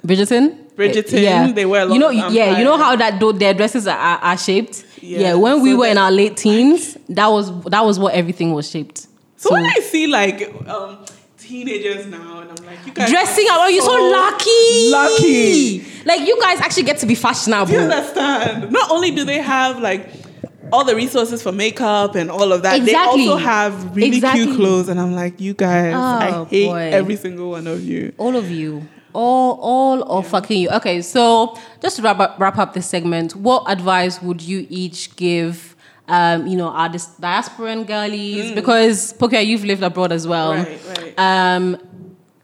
Bridgerton. 0.05 0.65
Bridgerton, 0.75 1.21
yeah. 1.21 1.51
they 1.51 1.65
lot 1.65 1.89
You 1.89 1.99
know, 1.99 2.09
yeah, 2.09 2.57
you 2.57 2.63
know 2.63 2.77
how 2.77 2.95
that 2.95 3.19
though 3.19 3.33
their 3.33 3.53
dresses 3.53 3.85
are, 3.85 3.97
are, 3.97 4.17
are 4.19 4.37
shaped. 4.37 4.85
Yeah, 5.01 5.19
Yeah, 5.19 5.33
when 5.33 5.61
we 5.61 5.73
were 5.75 5.87
in 5.87 5.97
our 5.97 6.11
late 6.11 6.37
teens, 6.37 6.97
that 7.09 7.27
was 7.27 7.51
that 7.65 7.83
was 7.83 7.99
what 7.99 8.13
everything 8.13 8.53
was 8.53 8.69
shaped. 8.69 9.07
So, 9.35 9.51
when 9.51 9.65
I 9.65 9.79
see 9.81 10.07
like 10.07 10.53
um, 10.69 10.99
teenagers 11.49 12.05
now, 12.05 12.41
and 12.41 12.49
I'm 12.51 12.65
like, 12.65 12.85
you 12.85 12.93
guys 12.93 13.09
dressing 13.09 13.45
up, 13.49 13.57
oh, 13.63 13.67
you're 13.67 13.81
so 13.81 13.97
lucky, 14.19 14.91
lucky. 14.91 16.05
Like 16.05 16.27
you 16.27 16.39
guys 16.39 16.59
actually 16.61 16.83
get 16.83 16.97
to 16.99 17.05
be 17.05 17.15
fashionable. 17.15 17.65
Do 17.67 17.73
you 17.73 17.79
understand? 17.79 18.71
Not 18.71 18.91
only 18.91 19.11
do 19.11 19.25
they 19.25 19.39
have 19.39 19.79
like 19.79 20.09
all 20.71 20.85
the 20.85 20.95
resources 20.95 21.41
for 21.41 21.51
makeup 21.51 22.15
and 22.15 22.29
all 22.29 22.51
of 22.53 22.61
that, 22.63 22.77
Exactly. 22.77 22.91
they 23.25 23.29
also 23.31 23.35
have 23.43 23.95
really 23.95 24.17
Exactly. 24.17 24.45
cute 24.45 24.55
clothes. 24.57 24.87
And 24.89 24.99
I'm 24.99 25.13
like, 25.15 25.41
you 25.41 25.53
guys, 25.55 25.93
Oh, 25.95 25.99
I 25.99 26.45
hate 26.45 26.67
boy. 26.67 26.89
every 26.99 27.15
single 27.15 27.49
one 27.51 27.65
of 27.67 27.83
you. 27.83 28.13
All 28.17 28.35
of 28.35 28.49
you. 28.51 28.87
All 29.13 29.57
all 29.59 30.03
of 30.03 30.27
fucking 30.27 30.61
you. 30.61 30.69
Okay, 30.69 31.01
so 31.01 31.57
just 31.81 31.95
to 31.95 32.03
wrap 32.03 32.19
up, 32.19 32.35
wrap 32.39 32.57
up 32.59 32.73
this 32.73 32.85
segment, 32.85 33.35
what 33.35 33.63
advice 33.67 34.21
would 34.21 34.39
you 34.41 34.67
each 34.69 35.15
give 35.15 35.75
um, 36.07 36.47
you 36.47 36.57
know, 36.57 36.69
our 36.69 36.89
dis- 36.89 37.15
diasporan 37.21 37.85
girlies? 37.85 38.51
Because 38.53 39.13
Pokua, 39.13 39.45
you've 39.45 39.63
lived 39.65 39.83
abroad 39.83 40.11
as 40.11 40.27
well. 40.27 40.53
Mm. 40.53 40.65
Right, 40.65 40.88
right. 41.17 41.55
Um, 41.55 41.77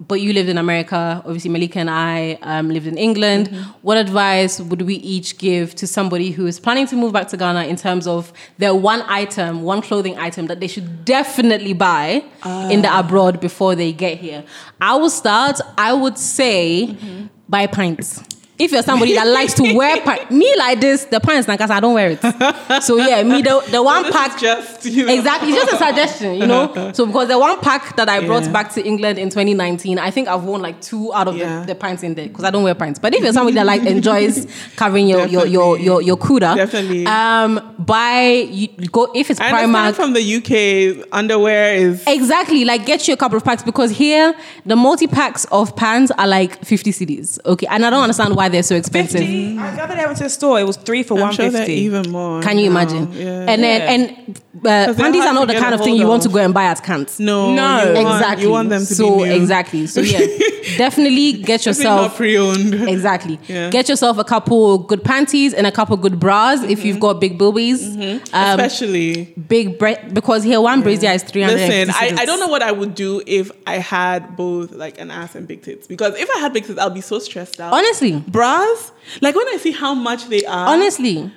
but 0.07 0.21
you 0.21 0.33
lived 0.33 0.49
in 0.49 0.57
America. 0.57 1.21
Obviously, 1.25 1.49
Malika 1.49 1.79
and 1.79 1.89
I 1.89 2.37
um, 2.41 2.69
lived 2.69 2.85
in 2.85 2.97
England. 2.97 3.49
Mm-hmm. 3.49 3.61
What 3.81 3.97
advice 3.97 4.59
would 4.59 4.81
we 4.83 4.95
each 4.95 5.37
give 5.37 5.73
to 5.75 5.87
somebody 5.87 6.31
who 6.31 6.45
is 6.45 6.59
planning 6.59 6.85
to 6.87 6.95
move 6.95 7.13
back 7.13 7.29
to 7.29 7.37
Ghana 7.37 7.63
in 7.63 7.75
terms 7.77 8.05
of 8.05 8.31
their 8.57 8.75
one 8.75 9.01
item, 9.07 9.63
one 9.63 9.81
clothing 9.81 10.17
item 10.17 10.47
that 10.47 10.59
they 10.59 10.67
should 10.67 11.05
definitely 11.05 11.73
buy 11.73 12.23
in 12.69 12.81
the 12.81 12.99
abroad 12.99 13.39
before 13.39 13.73
they 13.73 13.91
get 13.93 14.17
here? 14.19 14.43
I 14.81 14.95
will 14.97 15.09
start. 15.09 15.59
I 15.77 15.93
would 15.93 16.17
say 16.17 16.87
Mm-hmm. 16.87 17.25
buy 17.49 17.65
pints. 17.67 18.21
If 18.57 18.71
you're 18.71 18.83
somebody 18.83 19.13
that 19.15 19.27
likes 19.27 19.53
to 19.55 19.73
wear 19.75 19.99
pants, 20.05 20.31
me 20.31 20.53
like 20.57 20.79
this, 20.79 21.03
the 21.05 21.19
pants, 21.19 21.45
because 21.45 21.69
I 21.69 21.81
don't 21.81 21.93
wear 21.93 22.11
it. 22.11 22.83
So 22.83 22.95
yeah, 22.95 23.21
me 23.23 23.41
the 23.41 23.61
the 23.69 23.83
one 23.83 24.03
This 24.03 24.11
pack 24.13 24.39
just 24.39 24.85
you 24.85 25.05
know. 25.05 25.13
Exactly, 25.13 25.49
it's 25.51 25.65
just 25.65 25.73
a 25.81 25.85
suggestion, 25.85 26.35
you 26.35 26.47
know. 26.47 26.91
So 26.95 27.05
because 27.05 27.27
the 27.27 27.37
one 27.37 27.59
pack 27.59 27.97
that 27.97 28.07
I 28.07 28.25
brought 28.25 28.43
Yeah. 28.43 28.51
back 28.51 28.73
to 28.75 28.85
England 28.85 29.19
in 29.19 29.29
2019, 29.29 29.99
I 29.99 30.09
think 30.09 30.29
I've 30.29 30.43
worn 30.45 30.61
like 30.61 30.79
two 30.79 31.13
out 31.13 31.27
of 31.27 31.35
Yeah. 31.35 31.61
the, 31.61 31.67
the 31.67 31.75
pints 31.75 32.01
in 32.03 32.13
there 32.15 32.27
because 32.29 32.45
I 32.45 32.49
don't 32.51 32.63
wear 32.63 32.75
pints. 32.75 32.97
But 32.97 33.13
if 33.13 33.21
you're 33.23 33.33
somebody 33.33 33.55
that 33.55 33.65
like 33.65 33.81
enjoys 33.95 34.47
covering 34.77 35.07
your 35.09 35.25
your 35.27 35.45
your 35.47 35.77
your, 35.77 36.01
your 36.01 36.15
cuda, 36.17 36.55
Definitely. 36.55 37.05
um, 37.07 37.75
buy 37.77 38.47
you 38.49 38.67
go 38.89 39.11
if 39.13 39.29
it's 39.31 39.39
I 39.41 39.51
Primark. 39.51 39.95
from 39.95 40.13
the 40.13 40.21
UK, 40.37 41.07
underwear 41.11 41.75
is 41.75 42.03
Exactly, 42.07 42.63
like 42.63 42.85
get 42.85 43.05
you 43.07 43.13
a 43.13 43.17
couple 43.17 43.35
of 43.37 43.43
packs 43.43 43.63
because 43.63 43.91
here 43.91 44.33
the 44.65 44.77
multi 44.77 45.07
packs 45.07 45.43
of 45.51 45.75
pants 45.75 46.11
are 46.17 46.27
like 46.27 46.63
50 46.63 46.91
cedis. 46.91 47.37
Okay, 47.45 47.67
and 47.69 47.85
I 47.85 47.89
don't 47.89 48.01
understand 48.03 48.35
why 48.35 48.44
they're 48.49 48.63
so 48.63 48.75
expensive. 48.75 49.19
50. 49.21 49.55
The 49.55 49.61
other 49.61 49.95
day 49.95 50.01
I 50.01 50.05
went 50.05 50.17
to 50.17 50.23
the 50.25 50.29
store, 50.29 50.59
it 50.59 50.63
was 50.63 50.77
three 50.77 51.03
for 51.03 51.13
I'm 51.19 51.33
sure 51.33 51.45
150. 51.45 51.73
even 51.73 52.11
more. 52.11 52.41
Can 52.41 52.57
you 52.57 52.65
now. 52.69 52.81
imagine? 52.81 53.11
Yeah. 53.13 53.45
And 53.51 53.63
then 53.63 53.81
Yeah. 53.81 53.91
and 53.91 54.41
uh, 54.65 54.93
panties 54.95 55.23
are 55.23 55.33
not 55.33 55.47
the 55.47 55.53
kind 55.55 55.73
of 55.75 55.81
thing 55.81 55.95
you 55.95 56.07
want 56.07 56.23
to 56.23 56.29
go 56.29 56.39
and 56.39 56.53
buy 56.53 56.63
at 56.65 56.83
Cants. 56.83 57.19
no, 57.19 57.53
No. 57.53 57.83
you 57.83 57.93
want, 57.93 58.07
exactly. 58.15 58.43
You 58.45 58.51
want 58.51 58.69
them 58.69 58.79
to 58.81 58.95
so 58.95 59.17
be 59.17 59.23
new. 59.25 59.31
exactly. 59.33 59.87
So 59.87 60.01
yeah, 60.01 60.19
definitely 60.77 61.33
get 61.33 61.65
yourself 61.65 62.01
not 62.09 62.15
pre-owned. 62.17 62.73
exactly. 62.89 63.39
Yeah. 63.47 63.69
Get 63.69 63.87
yourself 63.89 64.17
a 64.17 64.23
couple 64.23 64.79
good 64.79 65.03
panties 65.03 65.53
and 65.53 65.65
a 65.67 65.71
couple 65.71 65.95
good 65.97 66.19
bras 66.19 66.63
if 66.63 66.79
Mm-hmm. 66.79 66.87
you've 66.87 66.99
got 66.99 67.19
big 67.21 67.37
boobies. 67.37 67.95
Um, 67.95 68.21
Especially, 68.33 69.33
big 69.47 69.77
bre- 69.79 70.03
because 70.13 70.43
here 70.43 70.59
one 70.61 70.81
brazier 70.81 71.11
is 71.11 71.23
three 71.23 71.41
hundred. 71.41 71.67
listen, 71.67 71.93
I, 71.95 72.15
I 72.21 72.25
don't 72.25 72.39
know 72.39 72.47
what 72.47 72.61
I 72.61 72.71
would 72.71 72.95
do 72.95 73.21
if 73.25 73.51
I 73.65 73.77
had 73.77 74.35
both 74.35 74.71
like 74.71 74.99
an 74.99 75.11
ass 75.11 75.35
and 75.35 75.47
big 75.47 75.61
tits. 75.63 75.87
Because 75.87 76.15
if 76.17 76.29
I 76.35 76.39
had 76.39 76.53
big 76.53 76.65
tits, 76.65 76.79
I'll 76.79 76.89
be 76.89 77.01
so 77.01 77.19
stressed 77.19 77.59
out. 77.61 77.73
Honestly, 77.73 78.19
bras, 78.27 78.91
like 79.21 79.35
when 79.35 79.47
I 79.49 79.57
see 79.57 79.71
how 79.71 79.93
much 79.93 80.27
they 80.27 80.43
are, 80.45 80.67
honestly, 80.73 81.31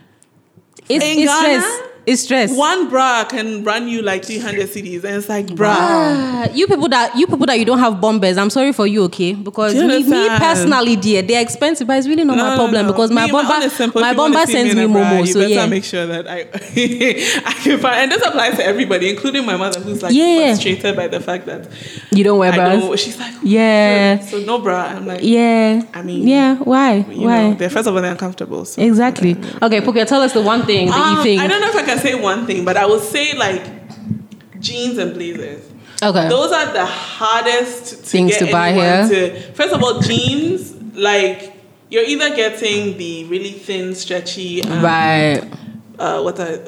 it's, 0.88 1.04
In 1.04 1.18
it's 1.18 1.24
Ghana, 1.30 1.60
stress. 1.62 1.80
It's 2.06 2.22
stress. 2.22 2.50
one 2.56 2.88
bra 2.88 3.24
can 3.24 3.64
run 3.64 3.86
you 3.86 4.00
like 4.00 4.24
300 4.24 4.68
cedis, 4.70 5.04
and 5.04 5.16
it's 5.16 5.28
like, 5.28 5.54
bra. 5.54 6.46
You 6.54 6.66
people 6.66 6.88
that 6.88 7.14
you 7.16 7.26
people 7.26 7.44
that 7.46 7.58
you 7.58 7.64
don't 7.66 7.78
have 7.80 8.00
bombers, 8.00 8.38
I'm 8.38 8.48
sorry 8.50 8.72
for 8.72 8.86
you, 8.86 9.04
okay? 9.04 9.34
Because 9.34 9.74
me, 9.74 10.02
me 10.04 10.28
personally, 10.38 10.96
dear, 10.96 11.20
they're 11.22 11.42
expensive, 11.42 11.86
but 11.86 11.98
it's 11.98 12.08
really 12.08 12.24
not 12.24 12.38
my 12.38 12.56
problem 12.56 12.72
no, 12.86 12.88
no. 12.88 12.92
because 12.92 13.10
my 13.10 13.26
Me, 13.26 13.32
bomber, 13.32 13.48
my 13.48 13.64
you 13.66 13.92
wanna 13.92 14.14
bomber 14.14 14.46
sends 14.46 14.74
me 14.74 14.86
bra, 14.86 15.02
momo. 15.04 15.20
You 15.20 15.26
So 15.26 15.40
better 15.40 15.52
yeah, 15.52 15.66
make 15.66 15.84
sure 15.84 16.06
that 16.06 16.26
I, 16.26 16.40
I 17.46 17.52
can 17.62 17.78
find. 17.78 17.96
And 18.02 18.12
this 18.12 18.22
applies 18.26 18.56
to 18.56 18.64
everybody, 18.64 19.10
including 19.10 19.44
my 19.44 19.56
mother, 19.56 19.80
who's 19.80 20.02
like 20.02 20.14
Yeah. 20.14 20.46
frustrated 20.54 20.96
by 20.96 21.08
the 21.08 21.20
fact 21.20 21.46
that 21.46 21.68
you 22.10 22.24
don't 22.24 22.38
wear 22.38 22.52
I 22.52 22.56
bras. 22.56 22.80
don't. 22.80 22.98
She's 22.98 23.18
like, 23.18 23.34
Yeah. 23.42 24.18
So, 24.20 24.40
so 24.40 24.46
no 24.46 24.58
bra. 24.60 24.84
I'm 24.84 25.06
like, 25.06 25.20
Yeah. 25.22 25.82
I 25.92 26.02
mean, 26.02 26.26
yeah. 26.26 26.56
Why? 26.56 27.00
Why? 27.02 27.48
know, 27.50 27.54
they're 27.54 27.68
first 27.70 27.86
of 27.86 27.94
all 27.94 28.00
they're 28.02 28.10
uncomfortable. 28.12 28.64
So. 28.64 28.80
exactly. 28.80 29.32
Okay, 29.62 29.80
Pokua, 29.82 30.06
tell 30.06 30.22
us 30.22 30.32
the 30.32 30.40
one 30.42 30.64
thing 30.64 30.86
that 30.88 30.96
you 31.12 31.18
Um, 31.18 31.22
think. 31.22 31.40
I 31.42 31.46
don't 31.46 31.60
know 31.60 31.68
if 31.68 31.76
I 31.76 31.82
can 31.84 31.97
say 31.98 32.14
one 32.14 32.46
thing, 32.46 32.64
but 32.64 32.76
I 32.76 32.86
will 32.86 33.00
say 33.00 33.36
like 33.36 33.64
jeans 34.60 34.98
and 34.98 35.14
blazers. 35.14 35.64
Okay. 36.02 36.28
Those 36.28 36.52
are 36.52 36.72
the 36.72 36.86
hardest 36.86 37.88
to 37.88 37.96
Things 37.96 38.32
get 38.32 38.46
to 38.46 38.52
buy 38.52 38.72
here. 38.72 39.08
To, 39.08 39.52
first 39.52 39.72
of 39.74 39.82
all, 39.82 40.00
jeans 40.00 40.74
like 40.94 41.52
you're 41.90 42.04
either 42.04 42.34
getting 42.34 42.96
the 42.98 43.24
really 43.24 43.52
thin, 43.52 43.94
stretchy, 43.94 44.62
um, 44.62 44.82
right. 44.82 45.42
uh, 45.98 46.20
what 46.20 46.38
are 46.38 46.58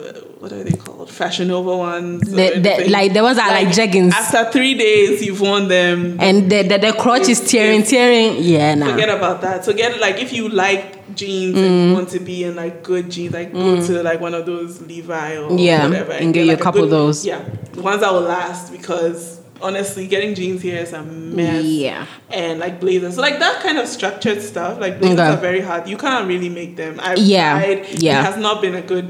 what 0.40 0.52
are 0.52 0.64
they 0.64 0.76
called? 0.76 1.10
Fashion 1.10 1.48
Nova 1.48 1.76
ones. 1.76 2.22
The- 2.22 2.58
the- 2.58 2.88
like 2.88 3.12
the 3.12 3.22
ones 3.22 3.36
that 3.36 3.50
are 3.50 3.62
like 3.62 3.68
jeggings. 3.74 4.12
After 4.12 4.50
three 4.50 4.74
days, 4.74 5.22
you've 5.24 5.40
worn 5.40 5.68
them. 5.68 6.16
And 6.18 6.50
the, 6.50 6.62
the, 6.62 6.78
the 6.78 6.92
crotch 6.94 7.28
is 7.28 7.40
tearing, 7.48 7.82
tearing. 7.82 8.42
Yeah, 8.42 8.74
nah. 8.74 8.90
Forget 8.90 9.10
about 9.10 9.42
that. 9.42 9.64
So 9.66 9.72
get 9.74 10.00
like 10.00 10.16
if 10.18 10.32
you 10.32 10.48
like 10.48 11.14
jeans 11.14 11.58
and 11.58 11.66
Mm. 11.70 11.88
you 11.88 11.94
want 11.94 12.08
to 12.10 12.20
be 12.20 12.44
in 12.44 12.56
like 12.56 12.82
good 12.82 13.10
jeans, 13.10 13.34
like 13.34 13.52
go 13.52 13.84
to 13.86 14.02
like 14.02 14.20
one 14.20 14.32
of 14.32 14.46
those 14.46 14.80
Levi 14.80 15.36
or 15.36 15.58
Yeah, 15.58 15.86
whatever, 15.88 16.12
and 16.12 16.32
get 16.32 16.46
you 16.46 16.52
a 16.52 16.54
like, 16.54 16.60
couple 16.62 16.84
of 16.84 16.90
those. 16.90 17.26
Yeah, 17.26 17.44
the 17.72 17.82
ones 17.82 18.00
that 18.00 18.10
will 18.12 18.20
last 18.22 18.72
because 18.72 19.39
honestly, 19.62 20.06
getting 20.06 20.34
jeans 20.34 20.62
here 20.62 20.78
is 20.78 20.92
a 20.92 21.02
mess. 21.02 21.64
Yeah. 21.64 22.06
and 22.30 22.60
like 22.60 22.80
blazers, 22.80 23.16
so 23.16 23.20
like 23.22 23.38
that 23.40 23.62
kind 23.62 23.78
of 23.78 23.86
structured 23.88 24.40
stuff, 24.42 24.78
like 24.80 24.98
blazers 25.00 25.18
Okay. 25.20 25.28
are 25.32 25.36
very 25.36 25.60
hard. 25.60 25.88
You 25.88 25.96
can't 25.96 26.26
really 26.28 26.48
make 26.48 26.76
them. 26.76 26.98
I've 27.02 27.18
Yeah, 27.18 27.58
tried. 27.58 27.86
yeah. 28.02 28.18
Mm, 28.18 28.20
It 28.20 28.24
has 28.32 28.36
not 28.36 28.60
been 28.62 28.74
a 28.76 28.82
good 28.82 29.06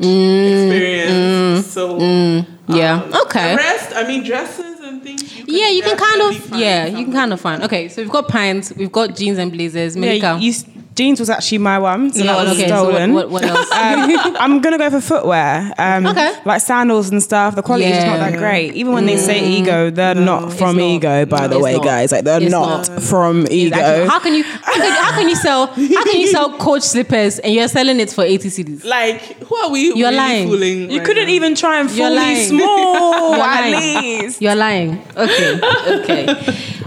experience. 0.65 1.67
so 1.67 1.99
Yeah. 2.69 3.03
um, 3.03 3.13
Okay. 3.27 3.51
The 3.53 3.57
rest, 3.57 3.93
I 3.97 4.07
mean, 4.07 4.23
dresses 4.25 4.81
and 4.81 5.03
things. 5.03 5.23
You 5.39 5.45
Yeah, 5.49 5.69
you 5.69 5.83
can 5.83 5.97
kind 5.97 6.23
of. 6.23 6.37
find 6.37 6.61
Yeah, 6.63 6.87
you 6.87 7.05
can 7.05 7.13
kind 7.13 7.33
of 7.33 7.41
find. 7.41 7.63
Okay, 7.65 7.89
so 7.89 8.03
we've 8.03 8.11
got 8.11 8.29
pants, 8.29 8.73
we've 8.77 8.93
got 8.93 9.17
jeans 9.17 9.39
and 9.39 9.51
blazers. 9.53 9.97
Malika. 9.97 10.27
Yeah, 10.27 10.39
you, 10.39 10.53
jeans 11.01 11.19
was 11.21 11.31
actually 11.31 11.59
my 11.59 11.79
one, 11.79 12.13
so 12.13 12.19
Yeah, 12.23 12.33
that 12.37 12.45
was 12.49 12.53
okay, 12.59 12.69
so 12.69 12.85
what- 12.85 12.91
stolen. 12.93 13.13
what- 13.17 13.31
what 13.35 13.43
else? 13.45 13.71
um, 13.73 14.37
I'm 14.45 14.61
gonna 14.61 14.79
go 14.85 14.89
for 14.91 15.01
footwear. 15.01 15.73
Um, 15.79 16.07
Okay. 16.07 16.31
like 16.45 16.61
sandals 16.61 17.07
and 17.13 17.23
stuff. 17.23 17.55
The 17.57 17.63
quality 17.63 17.87
is 17.91 17.97
just 17.97 18.07
not 18.13 18.21
that 18.25 18.37
great. 18.39 18.75
Even 18.81 18.93
when 18.97 19.07
they 19.07 19.17
say 19.17 19.39
ego, 19.59 19.79
they're 19.91 20.15
not 20.15 20.53
from 20.61 20.77
not. 20.77 20.85
ego. 20.95 21.15
By 21.27 21.47
the 21.49 21.59
way, 21.59 21.75
not. 21.77 21.85
guys, 21.93 22.13
like 22.13 22.25
they're 22.25 22.41
not, 22.59 22.89
not. 22.89 23.03
from 23.03 23.47
ego. 23.51 23.77
Exactly. 23.77 24.07
How 24.13 24.19
can 24.25 24.35
you 24.35 24.45
how 24.69 24.75
can, 24.83 24.93
how 25.05 25.13
can 25.19 25.29
you 25.29 25.37
sell 25.47 25.67
how 25.67 26.05
can 26.11 26.19
you 26.21 26.27
sell 26.37 26.49
coach 26.67 26.83
slippers 26.83 27.39
and 27.41 27.53
you're 27.55 27.69
selling 27.69 27.99
it 28.01 28.11
for 28.11 28.25
80 28.25 28.49
cedis? 28.57 28.85
Like, 28.85 29.21
who 29.49 29.55
are 29.57 29.71
we? 29.71 29.81
You're 29.95 29.97
really 30.11 30.17
lying. 30.17 30.49
Fooling 30.49 30.91
You 30.91 30.99
right 30.99 31.07
couldn't 31.07 31.27
now? 31.33 31.39
even 31.39 31.55
try 31.55 31.81
and 31.81 31.91
You're 31.91 32.09
fool 32.09 32.17
me 32.21 32.45
small 32.51 33.31
You're 33.37 33.45
at 33.45 33.71
lying. 33.71 34.21
least. 34.23 34.43
You're 34.43 34.55
lying. 34.67 34.91
Okay. 35.17 35.61
Okay. 36.01 36.25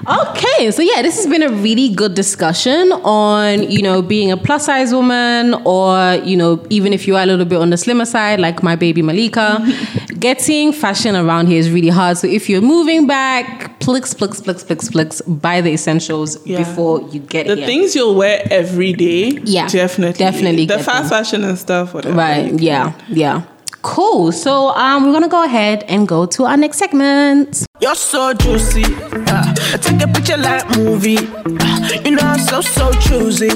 Okay. 0.08 0.72
So 0.72 0.82
yeah, 0.82 1.02
this 1.02 1.16
has 1.18 1.28
been 1.28 1.44
a 1.44 1.50
really 1.50 1.89
good 1.89 2.13
discussion 2.13 2.92
on, 2.92 3.70
you 3.72 3.82
know, 3.82 4.02
being 4.02 4.32
a 4.32 4.38
plus 4.38 4.66
size 4.66 4.94
woman 4.94 5.54
or, 5.66 6.16
you 6.24 6.36
know, 6.36 6.66
even 6.70 6.92
if 6.94 7.08
you 7.08 7.16
are 7.16 7.24
a 7.24 7.26
little 7.26 7.46
bit 7.46 7.60
on 7.60 7.70
the 7.70 7.78
slimmer 7.78 8.06
side, 8.06 8.39
like 8.39 8.62
my 8.63 8.76
baby 8.76 9.02
Malika, 9.02 9.60
getting 10.20 10.74
fashion 10.74 11.16
around 11.16 11.48
here 11.48 11.58
is 11.60 11.72
really 11.72 11.89
hard. 11.89 12.18
So 12.18 12.28
if 12.28 12.50
you're 12.50 12.62
moving 12.62 13.08
back, 13.08 13.80
plix, 13.80 14.13
plix, 14.13 14.42
plix, 14.42 14.63
plix, 14.66 14.89
plix, 14.89 15.42
buy 15.42 15.62
the 15.62 15.72
essentials 15.74 16.38
Yeah. 16.46 16.58
before 16.58 17.02
you 17.12 17.20
get 17.22 17.48
The 17.48 17.56
here. 17.56 17.66
things 17.66 17.96
you'll 17.96 18.16
wear 18.16 18.46
every 18.52 18.94
day. 18.94 19.39
Yeah, 19.44 19.68
definitely, 19.68 20.18
definitely 20.20 20.66
The 20.66 20.80
fast 20.80 21.10
them. 21.10 21.20
fashion 21.20 21.44
and 21.46 21.58
stuff, 21.58 21.94
whatever. 21.94 22.16
Right. 22.18 22.54
Yeah. 22.60 22.94
Yeah. 23.08 23.44
Cool. 23.84 24.32
So 24.32 24.69
um, 24.69 25.06
we're 25.06 25.12
gonna 25.12 25.28
go 25.28 25.43
ahead 25.43 25.84
and 25.89 26.08
go 26.08 26.26
to 26.26 26.46
our 26.46 26.56
next 26.56 26.78
segment. 26.78 27.65
You're 27.82 27.96
so 27.96 28.34
juicy. 28.34 28.86
Uh, 28.86 29.54
take 29.78 30.02
a 30.02 30.08
picture 30.08 30.38
like 30.38 30.65
movie. 30.78 31.17
Uh, 31.17 31.89
you 32.06 32.12
know 32.12 32.22
I'm 32.24 32.39
so 32.39 32.62
so 32.62 32.91
choosy. 32.93 33.50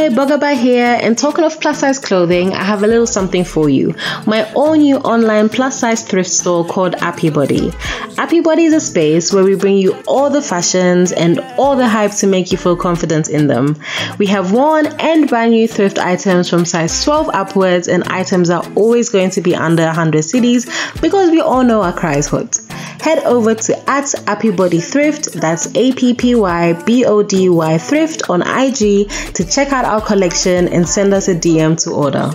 Hi, 0.00 0.08
Borga 0.08 0.40
Ba 0.40 0.54
here. 0.54 0.98
And 1.02 1.18
talking 1.18 1.44
of 1.44 1.60
plus 1.60 1.80
size 1.80 1.98
clothing, 1.98 2.54
I 2.54 2.64
have 2.64 2.82
a 2.82 2.86
little 2.86 3.06
something 3.06 3.44
for 3.44 3.68
you. 3.68 3.94
My 4.26 4.50
all 4.54 4.72
new 4.72 4.96
online 4.96 5.50
plus 5.50 5.78
size 5.78 6.02
thrift 6.02 6.30
store 6.30 6.64
called 6.64 6.94
Appy 7.02 7.28
Body. 7.28 7.70
Appy 8.16 8.40
Body 8.40 8.64
is 8.64 8.72
a 8.72 8.80
space 8.80 9.30
where 9.30 9.44
we 9.44 9.56
bring 9.56 9.76
you 9.76 9.92
all 10.08 10.30
the 10.30 10.40
fashions 10.40 11.12
and 11.12 11.38
all 11.58 11.76
the 11.76 11.86
hype 11.86 12.12
to 12.12 12.26
make 12.26 12.50
you 12.50 12.56
feel 12.56 12.76
confident 12.76 13.28
in 13.28 13.46
them. 13.46 13.76
We 14.16 14.24
have 14.28 14.52
worn 14.52 14.86
and 14.86 15.28
brand 15.28 15.50
new 15.50 15.68
thrift 15.68 15.98
items 15.98 16.48
from 16.48 16.64
size 16.64 17.04
12 17.04 17.28
upwards, 17.34 17.86
and 17.86 18.02
items 18.04 18.48
are 18.48 18.64
always 18.76 19.10
going 19.10 19.28
to 19.32 19.42
be 19.42 19.54
under 19.54 19.84
100 19.84 20.24
cedis 20.24 21.02
because 21.02 21.30
we 21.30 21.42
all 21.42 21.62
know 21.62 21.82
Accra 21.82 22.16
is 22.16 22.26
hot. 22.26 22.58
Head 23.00 23.24
over 23.24 23.54
to 23.54 23.90
at 23.90 24.14
Appy 24.28 24.50
Body 24.50 24.80
Thrift, 24.80 25.32
that's 25.32 25.74
A 25.74 25.92
P 25.92 26.14
P 26.14 26.34
Y 26.34 26.72
B 26.84 27.04
O 27.04 27.22
D 27.22 27.48
Y 27.48 27.78
Thrift 27.78 28.28
on 28.28 28.42
IG 28.42 29.08
to 29.34 29.44
check 29.44 29.72
out 29.72 29.84
our 29.84 30.00
collection 30.00 30.68
and 30.68 30.88
send 30.88 31.14
us 31.14 31.28
a 31.28 31.34
DM 31.34 31.80
to 31.84 31.90
order. 31.92 32.30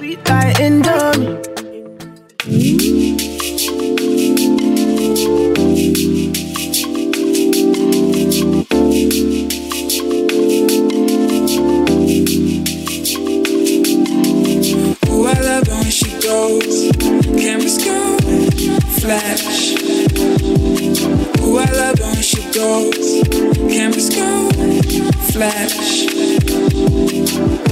Goes. 22.56 23.22
Cameras 23.70 24.10
go, 24.10 24.50
flash. 25.34 26.06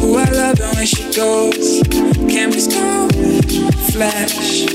Ooh, 0.01 0.17
I 0.17 0.25
love 0.29 0.59
it 0.59 0.75
when 0.75 0.85
she 0.85 1.03
goes. 1.15 1.81
Cameras 2.29 2.67
go, 2.67 3.07
flash. 3.91 4.65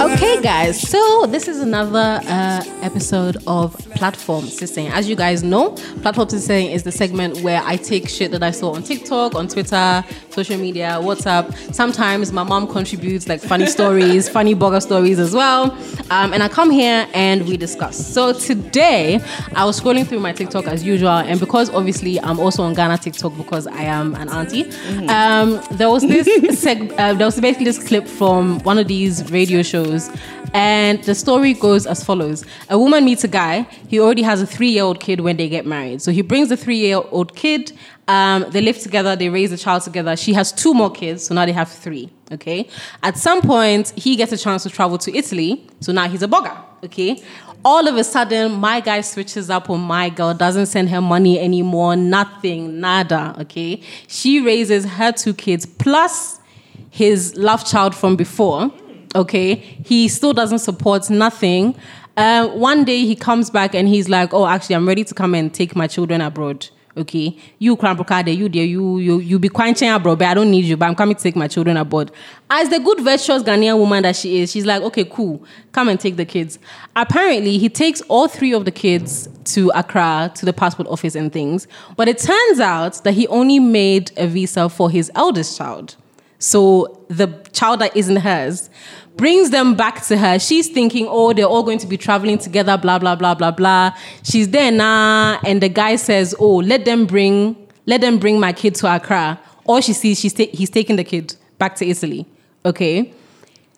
Okay, 0.00 0.42
guys, 0.42 0.80
so 0.80 1.26
this 1.26 1.46
is 1.46 1.60
another 1.60 2.20
uh, 2.26 2.64
episode 2.82 3.36
of 3.46 3.76
Platform 3.90 4.44
Sissing. 4.44 4.90
As 4.90 5.08
you 5.08 5.16
guys 5.16 5.42
know, 5.42 5.70
Platform 6.02 6.28
Sissing 6.28 6.72
is 6.72 6.82
the 6.82 6.92
segment 6.92 7.40
where 7.40 7.62
I 7.64 7.76
take 7.76 8.08
shit 8.08 8.30
that 8.32 8.42
I 8.42 8.50
saw 8.50 8.72
on 8.74 8.82
TikTok, 8.82 9.34
on 9.34 9.48
Twitter, 9.48 10.04
social 10.30 10.58
media, 10.58 10.98
WhatsApp. 11.00 11.54
Sometimes 11.74 12.32
my 12.32 12.42
mom 12.42 12.66
contributes 12.66 13.28
like 13.28 13.40
funny 13.40 13.66
stories, 13.66 14.28
funny 14.38 14.54
blogger 14.54 14.82
stories 14.82 15.18
as 15.18 15.34
well. 15.34 15.72
Um, 16.10 16.32
and 16.32 16.42
I 16.42 16.48
come 16.48 16.70
here 16.70 17.06
and 17.14 17.46
we 17.46 17.56
discuss. 17.56 17.96
So 17.96 18.32
today, 18.32 19.20
I 19.54 19.64
was 19.64 19.80
scrolling 19.80 20.06
through 20.06 20.20
my 20.20 20.32
TikTok 20.32 20.66
as 20.66 20.84
usual, 20.84 21.10
and 21.10 21.38
because 21.38 21.70
obviously 21.70 22.20
I'm 22.20 22.38
also 22.40 22.62
on 22.62 22.74
Ghana 22.74 22.98
TikTok 22.98 23.36
because 23.36 23.66
I 23.66 23.82
am 23.82 24.14
an 24.16 24.28
auntie, 24.28 24.64
um, 25.08 25.62
there 25.72 25.88
was 25.90 26.02
this 26.02 26.26
seg- 26.64 26.92
uh, 26.98 27.14
there 27.14 27.26
was 27.26 27.40
basically 27.40 27.66
this 27.66 27.82
clip 27.86 28.06
from 28.06 28.58
one 28.60 28.78
of 28.78 28.88
these 28.88 29.30
radio 29.30 29.62
shows, 29.62 30.10
and 30.54 31.02
the 31.04 31.14
story 31.14 31.54
goes 31.54 31.86
as 31.86 32.02
follows: 32.04 32.44
A 32.72 32.78
woman 32.78 33.04
meets 33.04 33.22
a 33.22 33.28
guy. 33.28 33.66
He 33.88 34.00
already 34.00 34.22
has 34.22 34.40
a 34.40 34.46
three-year-old 34.46 34.98
kid 34.98 35.20
when 35.20 35.36
they 35.36 35.46
get 35.46 35.66
married. 35.66 36.00
So 36.00 36.10
he 36.10 36.22
brings 36.22 36.48
the 36.48 36.56
three-year-old 36.56 37.36
kid. 37.36 37.70
Um, 38.08 38.46
they 38.48 38.62
live 38.62 38.78
together. 38.78 39.14
They 39.14 39.28
raise 39.28 39.52
a 39.52 39.58
child 39.58 39.82
together. 39.82 40.16
She 40.16 40.32
has 40.32 40.52
two 40.52 40.72
more 40.72 40.90
kids, 40.90 41.22
so 41.26 41.34
now 41.34 41.44
they 41.44 41.52
have 41.52 41.68
three. 41.68 42.08
Okay. 42.32 42.70
At 43.02 43.18
some 43.18 43.42
point, 43.42 43.90
he 43.90 44.16
gets 44.16 44.32
a 44.32 44.38
chance 44.38 44.62
to 44.62 44.70
travel 44.70 44.96
to 44.96 45.14
Italy. 45.14 45.68
So 45.80 45.92
now 45.92 46.08
he's 46.08 46.22
a 46.22 46.26
borga. 46.26 46.56
Okay. 46.82 47.22
All 47.62 47.86
of 47.86 47.94
a 47.96 48.04
sudden, 48.04 48.52
my 48.52 48.80
guy 48.80 49.02
switches 49.02 49.50
up 49.50 49.68
on 49.68 49.80
my 49.80 50.08
girl, 50.08 50.32
doesn't 50.32 50.66
send 50.66 50.88
her 50.88 51.02
money 51.02 51.38
anymore, 51.38 51.94
nothing, 51.94 52.80
nada. 52.80 53.36
Okay. 53.40 53.82
She 54.08 54.40
raises 54.40 54.86
her 54.86 55.12
two 55.12 55.34
kids 55.34 55.66
plus 55.66 56.40
his 56.88 57.36
love 57.36 57.66
child 57.66 57.94
from 57.94 58.16
before. 58.16 58.72
Okay. 59.14 59.56
He 59.84 60.08
still 60.08 60.32
doesn't 60.32 60.60
support 60.60 61.10
nothing. 61.10 61.74
Uh, 62.16 62.48
one 62.48 62.84
day 62.84 63.04
he 63.04 63.14
comes 63.14 63.50
back 63.50 63.74
and 63.74 63.88
he's 63.88 64.08
like, 64.08 64.34
"Oh, 64.34 64.46
actually, 64.46 64.76
I'm 64.76 64.86
ready 64.86 65.04
to 65.04 65.14
come 65.14 65.34
and 65.34 65.52
take 65.52 65.74
my 65.74 65.86
children 65.86 66.20
abroad." 66.20 66.68
Okay, 66.94 67.38
you 67.58 67.74
Krampukade, 67.74 68.36
you 68.36 68.50
there, 68.50 68.64
you 68.64 68.98
you 68.98 69.18
you 69.18 69.38
be 69.38 69.48
quenching 69.48 69.88
abroad, 69.88 70.18
but 70.18 70.28
I 70.28 70.34
don't 70.34 70.50
need 70.50 70.66
you. 70.66 70.76
But 70.76 70.86
I'm 70.86 70.94
coming 70.94 71.16
to 71.16 71.22
take 71.22 71.34
my 71.34 71.48
children 71.48 71.78
abroad. 71.78 72.10
As 72.50 72.68
the 72.68 72.78
good, 72.80 73.00
virtuous 73.00 73.42
Ghanaian 73.42 73.78
woman 73.78 74.02
that 74.02 74.14
she 74.14 74.40
is, 74.40 74.52
she's 74.52 74.66
like, 74.66 74.82
"Okay, 74.82 75.04
cool, 75.04 75.42
come 75.72 75.88
and 75.88 75.98
take 75.98 76.16
the 76.16 76.26
kids." 76.26 76.58
Apparently, 76.94 77.56
he 77.56 77.70
takes 77.70 78.02
all 78.02 78.28
three 78.28 78.52
of 78.52 78.66
the 78.66 78.70
kids 78.70 79.26
to 79.44 79.72
Accra 79.74 80.32
to 80.34 80.44
the 80.44 80.52
passport 80.52 80.86
office 80.88 81.14
and 81.14 81.32
things. 81.32 81.66
But 81.96 82.08
it 82.08 82.18
turns 82.18 82.60
out 82.60 83.02
that 83.04 83.14
he 83.14 83.26
only 83.28 83.58
made 83.58 84.12
a 84.18 84.26
visa 84.26 84.68
for 84.68 84.90
his 84.90 85.10
eldest 85.14 85.56
child. 85.56 85.96
So 86.42 87.04
the 87.06 87.28
child 87.52 87.80
that 87.80 87.96
isn't 87.96 88.16
hers 88.16 88.68
brings 89.16 89.50
them 89.50 89.76
back 89.76 90.04
to 90.06 90.16
her. 90.16 90.40
She's 90.40 90.68
thinking, 90.68 91.06
oh, 91.08 91.32
they're 91.32 91.46
all 91.46 91.62
going 91.62 91.78
to 91.78 91.86
be 91.86 91.96
traveling 91.96 92.36
together, 92.36 92.76
blah, 92.76 92.98
blah, 92.98 93.14
blah, 93.14 93.34
blah, 93.34 93.52
blah. 93.52 93.92
She's 94.24 94.48
there 94.48 94.72
now, 94.72 95.38
and 95.44 95.62
the 95.62 95.68
guy 95.68 95.94
says, 95.94 96.34
oh, 96.40 96.56
let 96.56 96.84
them 96.84 97.06
bring, 97.06 97.56
let 97.86 98.00
them 98.00 98.18
bring 98.18 98.40
my 98.40 98.52
kid 98.52 98.74
to 98.76 98.92
Accra. 98.92 99.38
All 99.66 99.80
she 99.80 99.92
sees, 99.92 100.18
she's 100.18 100.34
ta- 100.34 100.50
he's 100.52 100.68
taking 100.70 100.96
the 100.96 101.04
kid 101.04 101.36
back 101.58 101.76
to 101.76 101.86
Italy. 101.86 102.26
Okay. 102.64 103.12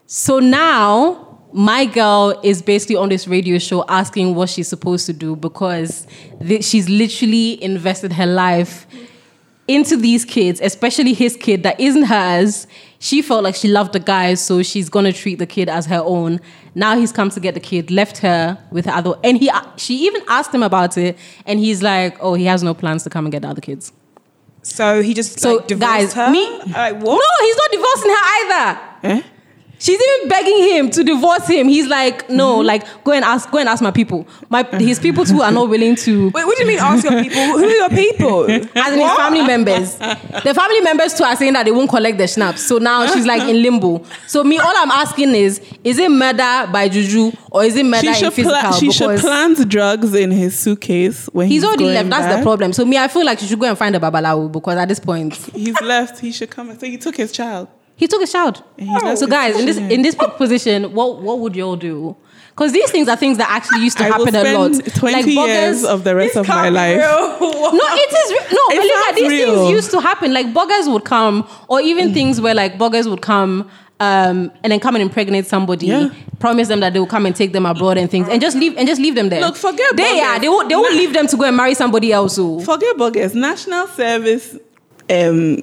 So 0.06 0.38
now 0.38 1.40
my 1.52 1.84
girl 1.84 2.40
is 2.42 2.62
basically 2.62 2.96
on 2.96 3.10
this 3.10 3.28
radio 3.28 3.58
show 3.58 3.84
asking 3.88 4.34
what 4.34 4.48
she's 4.48 4.68
supposed 4.68 5.04
to 5.06 5.12
do 5.12 5.36
because 5.36 6.06
th- 6.40 6.64
she's 6.64 6.88
literally 6.88 7.62
invested 7.62 8.14
her 8.14 8.26
life 8.26 8.86
into 9.66 9.96
these 9.96 10.24
kids, 10.24 10.60
especially 10.60 11.14
his 11.14 11.36
kid 11.36 11.62
that 11.62 11.78
isn't 11.80 12.04
hers. 12.04 12.66
She 12.98 13.22
felt 13.22 13.44
like 13.44 13.54
she 13.54 13.68
loved 13.68 13.92
the 13.92 14.00
guy, 14.00 14.34
so 14.34 14.62
she's 14.62 14.88
gonna 14.88 15.12
treat 15.12 15.38
the 15.38 15.46
kid 15.46 15.68
as 15.68 15.86
her 15.86 16.02
own. 16.04 16.40
Now 16.74 16.96
he's 16.98 17.12
come 17.12 17.30
to 17.30 17.40
get 17.40 17.54
the 17.54 17.60
kid, 17.60 17.90
left 17.90 18.18
her 18.18 18.58
with 18.70 18.86
her 18.86 18.92
other, 18.92 19.14
and 19.22 19.36
he 19.38 19.50
she 19.76 19.94
even 20.06 20.22
asked 20.28 20.54
him 20.54 20.62
about 20.62 20.96
it, 20.98 21.16
and 21.46 21.58
he's 21.60 21.82
like, 21.82 22.16
"Oh, 22.20 22.34
he 22.34 22.44
has 22.46 22.62
no 22.62 22.74
plans 22.74 23.02
to 23.04 23.10
come 23.10 23.26
and 23.26 23.32
get 23.32 23.42
the 23.42 23.48
other 23.48 23.60
kids." 23.60 23.92
So 24.62 25.02
he 25.02 25.12
just 25.12 25.38
So, 25.40 25.56
like, 25.56 25.66
divorced 25.66 25.92
guys, 25.92 26.12
her? 26.14 26.30
me- 26.30 26.58
Like 26.72 26.94
what? 27.02 27.20
No, 27.22 27.46
he's 27.46 27.56
not 27.56 27.70
divorcing 27.72 28.10
her 28.10 28.24
either. 28.38 28.80
Eh? 29.04 29.22
She's 29.78 30.00
even 30.00 30.28
begging 30.28 30.58
him 30.70 30.90
to 30.90 31.04
divorce 31.04 31.46
him. 31.46 31.68
He's 31.68 31.86
like, 31.88 32.28
no, 32.30 32.58
Mm-hmm. 32.58 32.66
like 32.66 33.04
go 33.04 33.12
and 33.12 33.24
ask, 33.24 33.50
go 33.50 33.58
and 33.58 33.68
ask 33.68 33.82
my 33.82 33.90
people. 33.90 34.26
My 34.48 34.62
his 34.78 34.98
people 34.98 35.24
too 35.24 35.42
are 35.42 35.50
not 35.52 35.68
willing 35.68 35.96
to. 35.96 36.30
Wait, 36.34 36.44
what 36.46 36.56
do 36.56 36.62
you 36.62 36.68
mean 36.68 36.78
ask 36.78 37.04
your 37.04 37.20
people? 37.22 37.42
Who 37.42 37.64
are 37.64 37.70
your 37.70 37.88
people? 37.90 38.44
As 38.50 38.92
in 38.92 39.00
his 39.00 39.12
family 39.12 39.42
members, 39.42 39.96
the 39.96 40.52
family 40.54 40.80
members 40.80 41.14
too 41.14 41.24
are 41.24 41.36
saying 41.36 41.52
that 41.54 41.64
they 41.64 41.72
won't 41.72 41.90
collect 41.90 42.18
the 42.18 42.26
schnapps. 42.26 42.62
So 42.66 42.78
now 42.78 43.06
she's 43.12 43.26
like 43.26 43.42
in 43.48 43.62
limbo. 43.62 44.04
So 44.26 44.44
me, 44.44 44.58
all 44.58 44.72
I'm 44.76 44.90
asking 44.90 45.34
is, 45.34 45.60
is 45.82 45.98
it 45.98 46.10
murder 46.10 46.68
by 46.72 46.88
juju 46.88 47.32
or 47.50 47.64
is 47.64 47.76
it 47.76 47.84
murder 47.84 48.14
She 48.14 48.24
in 48.26 48.30
physical? 48.30 48.58
pla- 48.60 48.72
she 48.72 48.90
should 48.92 49.18
plant 49.20 49.68
drugs 49.68 50.14
in 50.14 50.30
his 50.30 50.58
suitcase 50.58 51.26
when 51.32 51.48
he's, 51.48 51.62
he's 51.62 51.64
already 51.68 51.86
left. 51.86 52.08
That's 52.10 52.26
back. 52.26 52.38
the 52.38 52.42
problem. 52.42 52.72
So 52.72 52.84
me, 52.84 52.96
I 52.98 53.08
feel 53.08 53.24
like 53.26 53.38
she 53.40 53.46
should 53.46 53.60
go 53.60 53.66
and 53.66 53.76
find 53.76 53.94
a 53.96 54.00
babalawo 54.00 54.50
because 54.50 54.76
at 54.78 54.88
this 54.88 55.00
point 55.00 55.34
He's 55.34 55.80
left. 55.80 56.20
He 56.20 56.32
should 56.32 56.50
come. 56.50 56.70
And 56.70 56.80
so 56.80 56.86
he 56.86 56.96
took 56.96 57.16
his 57.16 57.32
child. 57.32 57.68
He 57.96 58.06
took 58.08 58.22
a 58.22 58.26
shout. 58.26 58.62
left 58.78 59.18
So 59.18 59.26
guys, 59.26 59.58
in 59.58 59.66
this 59.66 59.76
in 59.76 60.02
this 60.02 60.14
position, 60.36 60.92
what 60.94 61.20
what 61.22 61.38
would 61.40 61.54
y'all 61.56 61.76
do? 61.76 62.16
Because 62.50 62.70
these 62.72 62.90
things 62.90 63.08
are 63.08 63.16
things 63.16 63.36
that 63.38 63.50
actually 63.50 63.82
used 63.82 63.98
to 63.98 64.04
I 64.04 64.08
happen 64.08 64.34
a 64.34 64.44
lot. 64.56 64.72
20 64.84 65.12
Like 65.34 65.48
years 65.48 65.84
of 65.84 66.04
the 66.04 66.14
rest 66.14 66.36
of 66.36 66.46
my 66.46 66.68
life. 66.68 67.00
No, 67.40 67.80
it 67.82 68.12
is 68.12 68.30
re- 68.30 68.46
no, 68.52 68.62
It 68.70 68.78
Malika, 68.78 69.04
sounds 69.04 69.16
these 69.16 69.28
real. 69.30 69.54
things 69.56 69.70
used 69.70 69.90
to 69.90 70.00
happen. 70.00 70.32
Like 70.32 70.46
borgas 70.52 70.92
would 70.92 71.04
come, 71.04 71.46
or 71.68 71.80
even 71.80 72.10
Mm. 72.10 72.14
things 72.14 72.40
where 72.40 72.54
like 72.54 72.78
borgas 72.78 73.08
would 73.10 73.22
come 73.22 73.68
um, 74.00 74.52
and 74.62 74.72
then 74.72 74.78
come 74.80 74.94
and 74.94 75.02
impregnate 75.02 75.46
somebody, 75.46 75.86
Yeah. 75.86 76.10
promise 76.38 76.68
them 76.68 76.78
that 76.80 76.92
they 76.92 77.00
will 77.00 77.06
come 77.08 77.26
and 77.26 77.34
take 77.34 77.52
them 77.52 77.66
abroad 77.66 77.96
and 77.98 78.08
things, 78.10 78.28
and 78.28 78.40
just 78.40 78.56
leave 78.56 78.76
and 78.76 78.86
just 78.86 79.00
leave 79.00 79.14
them 79.16 79.28
there. 79.30 79.40
Look, 79.40 79.56
forget 79.56 79.96
they 79.96 80.20
are 80.20 80.38
they 80.38 80.48
won't 80.48 80.68
they 80.68 80.76
won't 80.76 80.94
leave 80.94 81.12
them 81.12 81.26
to 81.28 81.36
go 81.36 81.44
and 81.44 81.56
marry 81.56 81.74
somebody 81.74 82.12
else. 82.12 82.36
Who. 82.36 82.60
Forget 82.60 82.96
borgas. 82.96 83.34
National 83.34 83.86
service. 83.88 84.56
Um, 85.10 85.62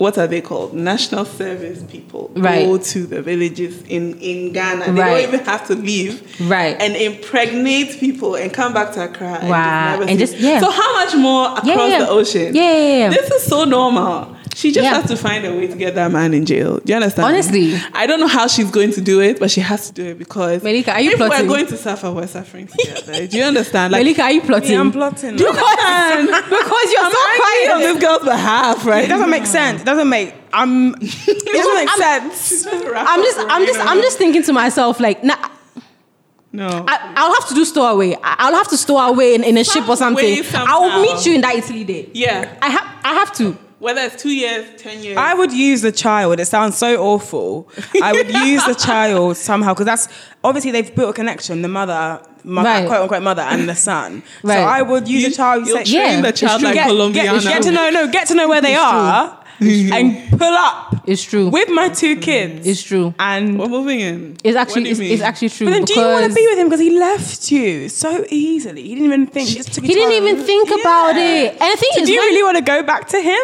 what 0.00 0.16
are 0.16 0.26
they 0.26 0.40
called? 0.40 0.72
National 0.72 1.26
service 1.26 1.80
people 1.94 2.30
Right. 2.34 2.64
go 2.66 2.78
to 2.78 2.98
the 3.12 3.20
villages 3.30 3.74
in 3.96 4.04
in 4.30 4.38
Ghana. 4.52 4.84
They 4.86 4.92
Right. 4.92 5.10
don't 5.10 5.34
even 5.34 5.40
have 5.52 5.66
to 5.70 5.74
leave. 5.74 6.14
Right. 6.56 6.74
And 6.80 6.96
impregnate 6.96 7.90
people 8.00 8.34
and 8.34 8.48
come 8.50 8.72
back 8.72 8.88
to 8.94 9.00
Accra. 9.04 9.34
And 9.42 9.50
Wow. 9.50 9.96
just 9.98 10.08
And 10.10 10.18
just- 10.18 10.36
yeah. 10.38 10.60
So 10.64 10.70
how 10.70 10.90
much 11.00 11.14
more 11.26 11.44
across 11.58 11.66
Yeah, 11.66 11.86
yeah. 11.88 11.98
the 12.04 12.08
ocean? 12.18 12.48
Yeah, 12.54 12.72
yeah, 12.72 12.96
yeah. 13.02 13.08
This 13.10 13.30
is 13.30 13.42
so 13.52 13.64
normal. 13.64 14.18
She 14.54 14.72
just 14.72 14.84
Yeah. 14.84 15.00
has 15.00 15.06
to 15.10 15.16
find 15.16 15.46
a 15.46 15.52
way 15.54 15.68
to 15.68 15.76
get 15.76 15.94
that 15.94 16.10
man 16.10 16.34
in 16.34 16.44
jail. 16.44 16.78
Do 16.84 16.90
you 16.92 16.96
understand? 16.96 17.26
Honestly. 17.28 17.78
I 17.94 18.06
don't 18.06 18.20
know 18.20 18.26
how 18.26 18.46
she's 18.46 18.70
going 18.70 18.92
to 18.92 19.00
do 19.00 19.20
it, 19.20 19.38
but 19.38 19.50
she 19.50 19.60
has 19.60 19.86
to 19.88 19.92
do 19.94 20.04
it 20.10 20.18
because 20.18 20.62
Malika, 20.62 20.92
are 20.92 21.00
you 21.00 21.12
if 21.12 21.16
plotting? 21.16 21.46
we're 21.46 21.54
going 21.54 21.66
to 21.68 21.76
suffer, 21.76 22.10
we're 22.10 22.26
suffering 22.26 22.66
together. 22.66 23.26
do 23.26 23.36
you 23.38 23.44
understand? 23.44 23.92
Like, 23.92 24.00
Malika, 24.02 24.22
are 24.22 24.32
you 24.32 24.40
plotting? 24.42 24.70
Me, 24.70 24.76
I'm 24.76 24.92
plotting. 24.92 25.36
do 25.36 25.44
you 25.44 25.48
understand? 25.50 26.26
because 26.50 26.92
you're 26.92 27.04
I'm 27.04 27.12
so 27.12 27.18
arguing 27.18 27.70
on 27.70 27.78
quiet. 27.80 27.94
this 27.94 28.02
girl's 28.02 28.24
behalf, 28.24 28.86
right? 28.86 29.04
It 29.04 29.08
doesn't 29.08 29.30
make 29.30 29.46
sense. 29.46 29.82
It 29.82 29.84
doesn't 29.84 30.08
make. 30.08 30.34
I'm. 30.52 30.94
It 31.00 31.52
doesn't 31.56 31.74
make 31.74 31.88
sense. 31.90 32.66
I'm 32.94 33.22
just 33.22 33.38
I'm 33.38 33.66
just 33.66 33.80
I'm 33.80 34.00
just 34.02 34.18
thinking 34.18 34.42
to 34.42 34.52
myself 34.52 34.98
like 35.00 35.22
nah, 35.24 35.36
No. 36.52 36.66
I, 36.88 37.12
I'll 37.16 37.34
have 37.34 37.48
to 37.48 37.54
do 37.54 37.64
stowaway. 37.64 38.14
I- 38.14 38.36
I'll 38.40 38.54
have 38.54 38.68
to 38.68 38.76
stow 38.76 38.98
away 38.98 39.34
in, 39.36 39.44
in 39.44 39.56
a 39.56 39.64
ship 39.64 39.88
or 39.88 39.96
something. 39.96 40.24
way, 40.24 40.42
I 40.54 40.78
will 40.78 41.02
meet 41.02 41.24
you 41.26 41.34
in 41.36 41.40
that 41.42 41.54
Italy 41.54 41.84
day. 41.84 42.08
yeah. 42.14 42.56
I 42.60 42.68
have 42.68 42.86
I 43.04 43.14
have 43.14 43.32
to. 43.36 43.56
Whether 43.80 44.02
it's 44.02 44.22
two 44.22 44.30
years, 44.30 44.66
ten 44.76 45.02
years. 45.02 45.16
I 45.16 45.32
would 45.34 45.52
use 45.52 45.80
the 45.82 45.90
child. 45.90 46.38
It 46.38 46.44
sounds 46.46 46.76
so 46.76 47.02
awful. 47.02 47.66
I 48.02 48.12
would 48.12 48.28
use 48.52 48.62
the 48.66 48.74
child 48.74 49.36
somehow 49.38 49.72
because 49.72 49.86
that's 49.86 50.06
obviously 50.44 50.70
they've 50.70 50.94
built 50.94 51.10
a 51.10 51.12
connection. 51.14 51.62
The 51.62 51.68
mother, 51.68 52.20
mother 52.44 52.68
uh, 52.68 52.72
Right. 52.80 52.86
quote 52.86 53.00
unquote 53.02 53.22
mother, 53.22 53.40
and 53.42 53.66
the 53.68 53.74
son. 53.74 54.22
Right. 54.42 54.56
So 54.56 54.60
I 54.60 54.82
would 54.82 55.08
use 55.08 55.22
You- 55.22 55.28
the 55.30 55.34
child. 55.34 55.66
you'll 55.66 55.78
say- 55.78 55.84
train 55.84 56.16
Yeah. 56.16 56.20
the 56.20 56.32
child 56.32 56.60
like 56.62 56.74
get, 56.74 56.88
Colombiana. 56.88 57.40
get, 57.40 57.48
get 57.54 57.62
to 57.62 57.70
know, 57.72 57.88
no, 57.90 58.06
get 58.08 58.28
to 58.28 58.34
know 58.34 58.48
where 58.48 58.60
they 58.60 58.74
are, 58.74 59.38
and 59.60 60.30
pull 60.38 60.54
up 60.68 61.02
It's 61.06 61.22
true. 61.22 61.48
with 61.48 61.70
my 61.70 61.88
two 61.88 62.16
kids. 62.16 62.66
It's 62.66 62.82
true. 62.82 63.14
And 63.18 63.58
We're 63.58 63.68
moving 63.68 64.00
in. 64.00 64.36
It's 64.44 64.56
actually 64.58 64.84
do 64.84 64.88
you 64.90 64.92
it's, 65.04 65.14
it's 65.14 65.22
actually 65.22 65.48
true. 65.50 65.66
but 65.68 65.72
then, 65.72 65.84
do 65.84 65.94
you 65.98 66.06
want 66.06 66.26
to 66.28 66.34
be 66.34 66.46
with 66.50 66.58
him 66.58 66.66
because 66.68 66.80
he 66.80 66.90
left 66.98 67.50
you 67.50 67.88
so 67.88 68.26
easily? 68.28 68.82
He 68.82 68.88
didn't 68.90 69.06
even 69.06 69.26
think. 69.26 69.48
He 69.48 69.54
just 69.54 69.72
took 69.72 69.84
He 69.84 69.94
didn't 69.94 70.12
even 70.22 70.44
think 70.44 70.68
about 70.68 71.16
it. 71.16 71.52
And 71.58 71.72
the 71.72 71.76
thing 71.78 71.90
So 71.94 72.00
is, 72.02 72.06
do 72.08 72.12
you 72.12 72.20
when- 72.20 72.28
really 72.28 72.42
want 72.42 72.58
to 72.58 72.62
go 72.62 72.82
back 72.82 73.08
to 73.08 73.20
him? 73.22 73.40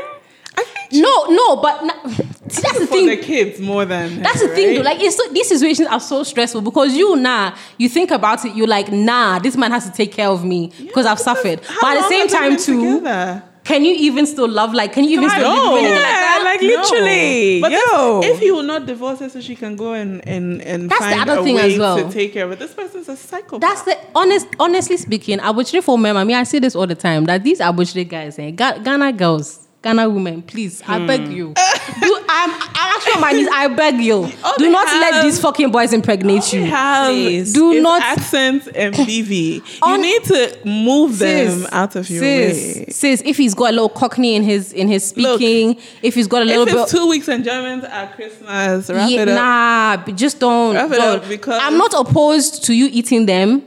No, 0.92 1.24
no, 1.26 1.56
but 1.56 1.84
na- 1.84 2.08
see, 2.48 2.62
that's 2.62 2.78
the 2.78 2.86
for 2.86 2.94
the 3.02 3.16
kids 3.16 3.60
more 3.60 3.84
than 3.84 4.22
That's 4.22 4.40
her, 4.40 4.48
the 4.48 4.54
thing, 4.54 4.66
right? 4.68 4.76
though. 4.76 4.82
Like, 4.82 5.00
it's 5.00 5.16
so, 5.16 5.28
these 5.32 5.48
situations 5.48 5.88
are 5.88 5.98
so 6.00 6.22
stressful 6.22 6.60
because 6.60 6.94
you, 6.96 7.16
nah, 7.16 7.54
you 7.76 7.88
think 7.88 8.12
about 8.12 8.44
it. 8.44 8.54
You're 8.54 8.68
like, 8.68 8.92
nah, 8.92 9.40
this 9.40 9.56
man 9.56 9.72
has 9.72 9.84
to 9.86 9.92
take 9.92 10.12
care 10.12 10.28
of 10.28 10.44
me 10.44 10.72
because 10.78 11.04
I've 11.04 11.18
suffered. 11.18 11.60
How 11.64 11.80
But 11.80 11.88
at 11.88 11.94
the 11.94 12.00
long 12.02 12.10
same 12.10 12.20
have 12.20 12.30
they 12.30 12.36
time, 12.36 12.50
been 12.50 12.58
too, 12.62 12.96
together? 12.98 13.42
can 13.64 13.84
you 13.84 13.94
even 13.96 14.26
still 14.26 14.48
love? 14.48 14.72
Like, 14.74 14.92
can 14.92 15.02
you 15.04 15.10
even 15.18 15.28
still 15.28 15.50
live 15.50 15.72
with 15.72 15.90
like 15.90 16.00
that? 16.00 16.40
like 16.44 16.60
literally. 16.62 17.60
But 17.60 17.72
yo. 17.72 18.20
if, 18.22 18.38
he 18.38 18.52
will 18.52 18.62
not 18.62 18.86
divorce 18.86 19.18
her 19.18 19.28
so 19.28 19.40
she 19.40 19.56
can 19.56 19.74
go 19.74 19.92
and 19.92 20.26
and, 20.26 20.62
and 20.62 20.88
That's 20.88 21.00
the 21.04 21.10
find 21.16 21.28
other 21.28 21.40
a 21.40 21.44
thing 21.44 21.56
way 21.56 21.72
as 21.74 21.78
well. 21.78 21.96
to 21.96 22.12
take 22.12 22.32
care 22.32 22.44
of 22.44 22.52
it, 22.52 22.60
this 22.60 22.72
person's 22.74 23.08
a 23.08 23.16
psychopath. 23.16 23.60
That's 23.60 23.82
the 23.82 23.98
honest. 24.14 24.46
Honestly 24.60 24.96
speaking, 24.96 25.38
abrokyire 25.40 25.82
for 25.82 25.98
men. 25.98 26.16
I 26.16 26.22
mean, 26.22 26.36
I 26.36 26.44
say 26.44 26.60
this 26.60 26.76
all 26.76 26.86
the 26.86 26.94
time 26.94 27.24
that 27.24 27.42
these 27.42 27.58
abrokyire 27.58 28.08
guys, 28.08 28.38
eh, 28.38 28.52
Ga- 28.52 28.78
Ghana 28.78 29.12
girls, 29.14 29.65
Ghana 29.82 30.08
women, 30.10 30.42
please, 30.42 30.82
I 30.86 30.98
Hmm. 30.98 31.06
beg 31.06 31.28
you. 31.28 31.54
Do, 32.02 32.18
I'm, 32.28 32.50
I'm 32.50 32.96
actually 32.96 33.12
on 33.12 33.20
my 33.20 33.32
knees. 33.32 33.48
I 33.52 33.68
beg 33.68 34.00
you. 34.00 34.14
All 34.44 34.54
Do 34.58 34.68
not 34.70 34.86
let 34.86 35.22
these 35.22 35.38
fucking 35.40 35.70
boys 35.70 35.92
impregnate 35.92 36.52
you. 36.52 36.64
have 36.64 37.06
Please. 37.08 37.52
Do 37.52 37.80
not- 37.80 38.02
accent 38.02 38.66
and 38.74 38.94
BV. 38.96 39.62
you 39.86 39.98
need 39.98 40.24
to 40.24 40.58
move 40.64 41.18
them 41.18 41.66
out 41.70 41.94
of 41.94 42.10
your 42.10 42.20
sis, 42.20 42.76
way. 42.78 42.86
Sis, 42.88 43.22
if 43.24 43.36
he's 43.36 43.54
got 43.54 43.68
a 43.70 43.72
little 43.72 43.88
cockney 43.88 44.34
in 44.34 44.42
his 44.42 44.72
in 44.72 44.88
his 44.88 45.16
Look, 45.16 45.36
speaking, 45.40 45.76
if 46.02 46.14
he's 46.14 46.26
got 46.26 46.42
a 46.42 46.44
little 46.44 46.66
If 46.66 46.74
it's 46.74 46.92
bit. 46.92 46.98
two 47.00 47.06
weeks 47.08 47.28
enjoyment 47.28 47.84
at 47.84 48.16
Christmas, 48.16 48.90
wrap 48.90 49.08
Yeah, 49.08 49.22
it 49.22 49.28
up. 49.28 50.06
nah, 50.08 50.12
just 50.14 50.40
don't. 50.40 50.74
Wrap 50.74 50.90
it 50.90 50.96
don't. 50.96 51.22
up 51.22 51.28
because- 51.28 51.60
I'm 51.62 51.78
not 51.78 51.94
opposed 51.94 52.64
to 52.64 52.74
you 52.74 52.88
eating 52.90 53.26
them 53.26 53.62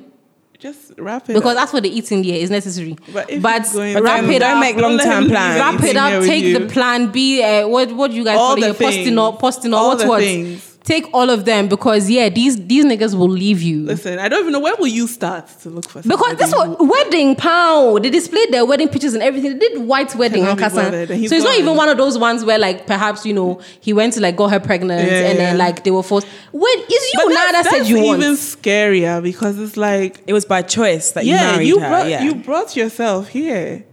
Just 0.60 0.91
wrap 0.98 1.30
it 1.30 1.34
because 1.34 1.52
up. 1.56 1.62
that's 1.62 1.72
what 1.74 1.84
the 1.84 1.89
eating 1.89 2.22
there 2.22 2.36
is 2.36 2.50
necessary. 2.52 2.98
But 3.13 3.30
if 3.30 3.41
But 3.41 3.63
wrap 3.74 4.24
it 4.26 4.39
Don't 4.39 4.58
up. 4.58 4.60
make 4.60 4.76
long-term 4.76 5.24
him 5.24 5.30
plans. 5.30 5.58
wrap 5.60 5.82
it 5.84 5.95
up. 5.95 6.24
Take 6.24 6.43
you. 6.43 6.60
the 6.60 6.67
plan 6.67 7.12
B. 7.12 7.41
Uh, 7.41 7.65
what 7.67 7.91
what 7.93 8.12
do 8.12 8.17
you 8.17 8.26
guys 8.26 8.38
All 8.38 8.56
call 8.56 8.56
the 8.62 8.69
it? 8.72 8.78
Posting 8.78 9.15
things. 9.15 9.38
posting 9.39 9.74
All 9.74 9.88
what 9.89 10.00
the 10.00 10.08
what? 10.08 10.19
things. 10.19 10.68
Take 10.89 11.06
all 11.13 11.30
of 11.30 11.45
them 11.45 11.67
because 11.67 12.10
yeah, 12.10 12.30
these 12.30 12.56
these 12.71 12.84
niggas 12.84 13.13
will 13.19 13.30
leave 13.30 13.62
you. 13.62 13.84
Listen, 13.84 14.17
I 14.17 14.28
don't 14.28 14.39
even 14.41 14.54
know 14.54 14.60
where 14.60 14.75
will 14.75 14.88
you 14.88 15.06
start 15.08 15.47
to 15.62 15.69
look 15.69 15.88
for 15.88 16.02
Because 16.02 16.36
this 16.38 16.49
somebody 16.49 16.84
was 16.84 16.89
wedding 16.89 17.36
pound. 17.36 18.04
They 18.04 18.10
displayed 18.10 18.52
their 18.52 18.65
wedding 18.65 18.89
pictures 18.89 19.13
and 19.13 19.21
everything. 19.21 19.52
They 19.60 19.60
did 19.67 19.75
white 19.91 20.15
wedding 20.15 20.45
on 20.47 20.56
be 20.56 20.63
Kasa. 20.63 20.75
bothered, 20.78 21.12
and 21.12 21.19
he's 21.19 21.30
So 21.30 21.36
it's 21.36 21.45
not 21.45 21.58
even 21.60 21.75
one 21.75 21.89
of 21.89 21.97
those 21.97 22.17
ones 22.17 22.43
where 22.43 22.58
like 22.58 22.88
perhaps 22.88 23.23
you 23.23 23.34
know 23.36 23.62
he 23.82 23.93
went 23.93 24.13
to 24.13 24.19
like 24.21 24.36
got 24.36 24.49
her 24.49 24.60
pregnant 24.60 25.06
Yeah, 25.12 25.30
and 25.30 25.38
then 25.38 25.58
like 25.60 25.84
they 25.84 25.91
were 25.91 26.02
forced. 26.02 26.25
Wait, 26.52 26.80
it's 26.89 27.13
you 27.13 27.19
But 27.23 27.30
now 27.30 27.36
that's- 27.36 27.65
that 27.65 27.71
said 27.71 27.80
that's 27.82 27.89
you 27.91 27.97
even 27.97 28.08
want. 28.21 28.39
scarier 28.39 29.21
because 29.21 29.60
it's 29.60 29.78
like 29.78 30.23
it 30.25 30.34
was 30.34 30.45
by 30.45 30.63
choice 30.63 31.12
that 31.12 31.23
you 31.23 31.34
yeah, 31.34 31.52
married 31.52 31.67
you 31.67 31.80
her. 31.80 31.88
brought 31.88 32.10
yeah. 32.10 32.23
you 32.23 32.34
brought 32.36 32.75
yourself 32.75 33.28
here. 33.28 33.86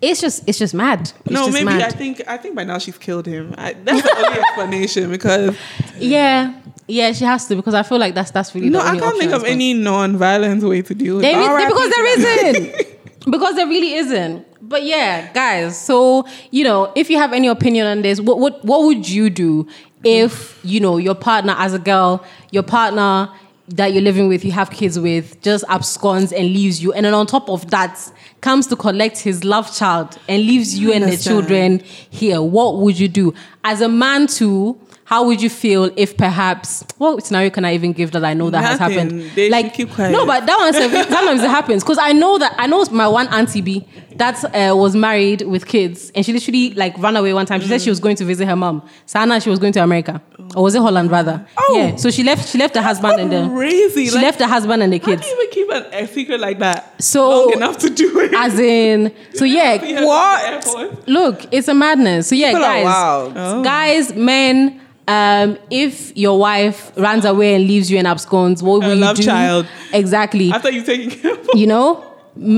It's 0.00 0.20
just 0.20 0.48
it's 0.48 0.58
just 0.58 0.74
mad. 0.74 1.00
It's 1.00 1.30
no, 1.30 1.46
just 1.46 1.52
maybe 1.52 1.64
mad. 1.66 1.82
I 1.82 1.90
think 1.90 2.22
I 2.26 2.36
think 2.36 2.54
by 2.54 2.64
now 2.64 2.78
she's 2.78 2.98
killed 2.98 3.26
him. 3.26 3.54
I, 3.58 3.72
that's 3.72 4.02
the 4.02 4.16
only 4.16 4.38
explanation 4.38 5.10
because 5.10 5.56
yeah, 5.98 6.54
yeah, 6.86 7.12
she 7.12 7.24
has 7.24 7.46
to 7.48 7.56
because 7.56 7.74
I 7.74 7.82
feel 7.82 7.98
like 7.98 8.14
that's 8.14 8.30
that's 8.30 8.54
really 8.54 8.70
no, 8.70 8.80
I 8.80 8.98
can't 8.98 9.18
think 9.18 9.32
of 9.32 9.42
well. 9.42 9.50
any 9.50 9.74
non-violent 9.74 10.62
way 10.62 10.82
to 10.82 10.94
deal 10.94 11.16
with 11.16 11.22
There 11.22 11.38
it. 11.38 11.42
is, 11.42 11.48
R.I.P. 11.48 11.68
because 11.68 11.90
there 11.90 12.18
isn't. 12.18 12.98
because 13.30 13.56
there 13.56 13.66
really 13.66 13.94
isn't. 13.94 14.46
But 14.68 14.84
yeah, 14.84 15.32
guys. 15.32 15.78
So 15.82 16.26
you 16.50 16.64
know, 16.64 16.92
if 16.94 17.10
you 17.10 17.18
have 17.18 17.32
any 17.32 17.48
opinion 17.48 17.86
on 17.86 18.02
this, 18.02 18.20
what 18.20 18.38
what 18.38 18.64
what 18.64 18.82
would 18.84 19.08
you 19.08 19.30
do 19.30 19.66
if 20.04 20.60
you 20.64 20.80
know 20.80 20.96
your 20.96 21.14
partner 21.14 21.54
as 21.58 21.74
a 21.74 21.78
girl, 21.78 22.24
your 22.50 22.62
partner 22.62 23.30
that 23.70 23.92
you're 23.92 24.02
living 24.02 24.28
with, 24.28 24.44
you 24.44 24.52
have 24.52 24.70
kids 24.70 24.98
with, 24.98 25.40
just 25.42 25.64
absconds 25.68 26.32
and 26.32 26.46
leaves 26.46 26.82
you, 26.82 26.92
and 26.92 27.04
then 27.04 27.14
on 27.14 27.26
top 27.26 27.48
of 27.48 27.70
that 27.70 27.98
comes 28.40 28.66
to 28.68 28.76
collect 28.76 29.18
his 29.18 29.44
love 29.44 29.74
child 29.74 30.18
and 30.28 30.42
leaves 30.42 30.78
you 30.78 30.92
and 30.92 31.04
the 31.04 31.16
children 31.16 31.80
here. 32.10 32.40
What 32.40 32.78
would 32.78 32.98
you 32.98 33.08
do 33.08 33.34
as 33.64 33.80
a 33.80 33.88
man 33.88 34.26
too? 34.26 34.80
How 35.04 35.24
would 35.24 35.40
you 35.40 35.48
feel 35.48 35.90
if 35.96 36.18
perhaps 36.18 36.84
what 36.98 37.24
scenario 37.24 37.48
can 37.48 37.64
I 37.64 37.72
even 37.74 37.94
give 37.94 38.10
that 38.12 38.26
I 38.26 38.34
know 38.34 38.50
that 38.50 38.62
has 38.62 38.78
happened? 38.78 39.30
They 39.34 39.48
like 39.48 39.72
keep 39.72 39.90
quiet. 39.90 40.12
no, 40.12 40.26
but 40.26 40.44
that 40.44 40.58
one 40.58 40.72
sometimes 41.10 41.42
it 41.42 41.48
happens 41.48 41.82
because 41.82 41.96
I 41.96 42.12
know 42.12 42.36
that 42.36 42.54
I 42.58 42.66
know 42.66 42.84
my 42.90 43.08
one 43.08 43.26
auntie 43.28 43.62
B 43.62 43.88
that 44.16 44.44
uh, 44.44 44.76
was 44.76 44.94
married 44.94 45.42
with 45.42 45.66
kids 45.66 46.12
and 46.14 46.26
she 46.26 46.32
literally 46.34 46.74
like 46.74 46.96
ran 46.98 47.16
away 47.16 47.32
one 47.32 47.46
time. 47.46 47.62
She 47.62 47.68
said 47.68 47.80
she 47.80 47.88
was 47.88 48.00
going 48.00 48.16
to 48.16 48.24
visit 48.26 48.46
her 48.46 48.56
mom. 48.56 48.86
Sana, 49.06 49.40
she 49.40 49.48
was 49.48 49.58
going 49.58 49.72
to 49.72 49.82
America 49.82 50.20
or 50.56 50.62
was 50.64 50.74
it 50.74 50.80
Holland 50.82 51.10
rather? 51.10 51.46
Oh. 51.56 51.74
Yeah. 51.76 51.96
So 51.96 52.10
she 52.10 52.22
left. 52.22 52.48
She 52.48 52.58
left 52.58 52.74
her 52.74 52.82
husband 52.82 53.20
and 53.20 53.30
the 53.32 53.48
Crazy. 53.54 54.06
she 54.06 54.10
like, 54.14 54.22
left 54.22 54.40
her 54.40 54.46
husband 54.46 54.82
and 54.82 54.92
the 54.92 54.98
How 54.98 55.04
kids. 55.06 55.22
do 55.22 55.28
you 55.28 55.34
even 55.42 55.50
keep 55.52 55.70
an, 55.70 55.84
a 56.04 56.06
secret 56.06 56.40
like 56.40 56.58
that 56.60 57.02
So- 57.02 57.28
long 57.46 57.52
enough 57.54 57.78
to 57.78 57.90
do 57.90 58.18
it? 58.20 58.32
As 58.34 58.58
in, 58.58 59.14
so 59.34 59.44
yeah. 59.44 59.76
her 59.78 59.84
at 59.84 60.00
the 60.00 60.06
What? 60.06 61.08
Look, 61.08 61.46
it's 61.52 61.68
a 61.68 61.74
madness. 61.74 62.28
So 62.28 62.34
yeah, 62.34 62.48
People 62.48 62.62
guys. 62.62 62.86
Oh. 63.36 63.62
guys, 63.62 64.14
men. 64.14 64.80
Um, 65.06 65.56
if 65.70 66.14
your 66.18 66.38
wife 66.38 66.92
runs 66.94 67.24
away 67.24 67.54
and 67.54 67.66
leaves 67.66 67.90
you 67.90 67.96
in 67.98 68.04
absconds, 68.04 68.62
what 68.62 68.80
will 68.82 68.90
A 68.90 68.94
you 68.94 69.00
love 69.00 69.16
do? 69.16 69.22
child. 69.22 69.66
Exactly. 69.94 70.52
After 70.52 70.70
you 70.70 70.82
taking 70.82 71.10
care 71.10 71.32
of 71.32 71.48
you 71.54 71.66
know 71.66 72.04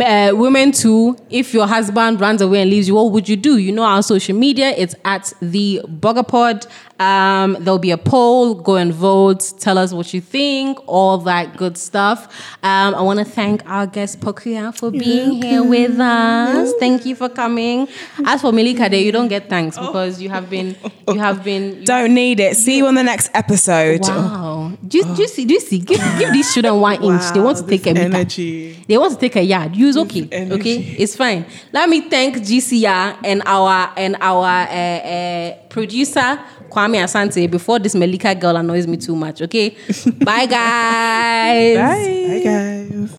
uh, 0.04 0.32
women 0.34 0.72
too 0.72 1.16
if 1.30 1.54
your 1.54 1.66
husband 1.68 2.20
runs 2.20 2.42
away 2.42 2.60
and 2.62 2.70
leaves 2.70 2.88
you 2.88 2.94
what 2.96 3.12
would 3.12 3.28
you 3.28 3.36
do 3.36 3.56
you 3.56 3.72
know 3.72 3.84
our 3.84 4.02
social 4.02 4.36
media 4.36 4.70
it's 4.76 4.94
at 5.06 5.32
the 5.40 5.80
pod 6.28 6.66
um, 7.00 7.56
there'll 7.60 7.78
be 7.78 7.90
a 7.90 7.98
poll 7.98 8.54
go 8.54 8.76
and 8.76 8.92
vote 8.94 9.52
tell 9.58 9.76
us 9.76 9.92
what 9.92 10.14
you 10.14 10.20
think 10.20 10.78
all 10.86 11.18
that 11.18 11.56
good 11.56 11.76
stuff 11.76 12.32
um, 12.62 12.94
i 12.94 13.02
want 13.02 13.18
to 13.18 13.24
thank 13.24 13.68
our 13.68 13.86
guest 13.86 14.20
Pokua 14.20 14.76
for 14.76 14.92
being 14.92 15.42
here 15.42 15.64
with 15.64 15.98
us 15.98 16.72
thank 16.78 17.04
you 17.04 17.16
for 17.16 17.28
coming 17.28 17.88
as 18.24 18.42
for 18.42 18.52
Malika 18.52 18.88
Day, 18.88 19.02
you 19.02 19.12
don't 19.12 19.28
get 19.28 19.48
thanks 19.48 19.78
because 19.78 20.20
you 20.20 20.28
have 20.28 20.50
been 20.50 20.76
you 21.08 21.18
have 21.18 21.42
been 21.42 21.84
Don't 21.84 22.14
need 22.14 22.40
it. 22.40 22.56
See 22.56 22.76
you 22.76 22.86
on 22.86 22.94
the 22.94 23.02
next 23.02 23.30
episode. 23.34 24.02
Wow. 24.02 24.72
Do 24.86 24.98
you, 24.98 25.04
do 25.04 25.22
you 25.22 25.28
see? 25.28 25.44
Do 25.44 25.54
you 25.54 25.60
see? 25.60 25.78
Give, 25.78 25.98
give 26.18 26.32
these 26.32 26.52
children 26.52 26.80
one 26.80 27.02
inch. 27.02 27.22
They 27.32 27.40
want 27.40 27.58
to 27.58 27.66
take 27.66 27.86
a 27.86 27.94
meter. 27.94 28.04
energy. 28.06 28.84
They 28.86 28.98
want 28.98 29.14
to 29.14 29.18
take 29.18 29.36
a 29.36 29.42
yard. 29.42 29.76
Use 29.76 29.96
okay. 29.96 30.28
energy. 30.30 30.60
Okay, 30.60 30.76
it's 30.98 31.16
fine. 31.16 31.46
Let 31.72 31.88
me 31.88 32.02
thank 32.02 32.36
GCR 32.36 33.18
and 33.24 33.42
our 33.46 33.92
and 33.96 34.16
our 34.20 34.44
uh, 34.44 34.74
uh, 34.74 35.54
producer 35.68 36.38
Kwame 36.70 36.89
Asante 36.98 37.50
before 37.50 37.78
this 37.78 37.94
Malika 37.94 38.34
girl 38.34 38.56
annoys 38.56 38.86
me 38.86 38.96
too 38.96 39.16
much. 39.16 39.40
Okay, 39.42 39.70
bye 40.24 40.46
guys. 40.46 41.76
Bye 41.76 42.40
guys. 42.44 43.16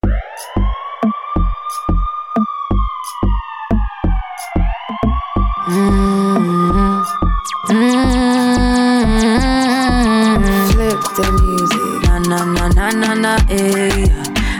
Flip 9.71 10.99
the 11.15 11.27
music. 11.39 12.09
Na 12.09 12.17
na 12.19 12.39
na 12.45 12.65
na 12.75 12.87
na 12.91 13.13
na 13.13 13.33
eh. 13.49 14.07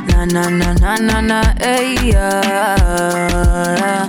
Na 0.08 0.26
na 0.26 0.44
na 0.50 0.70
na 0.80 0.92
na 0.98 1.18
na 1.22 1.40
eh. 1.60 1.98
Yeah. 2.14 4.08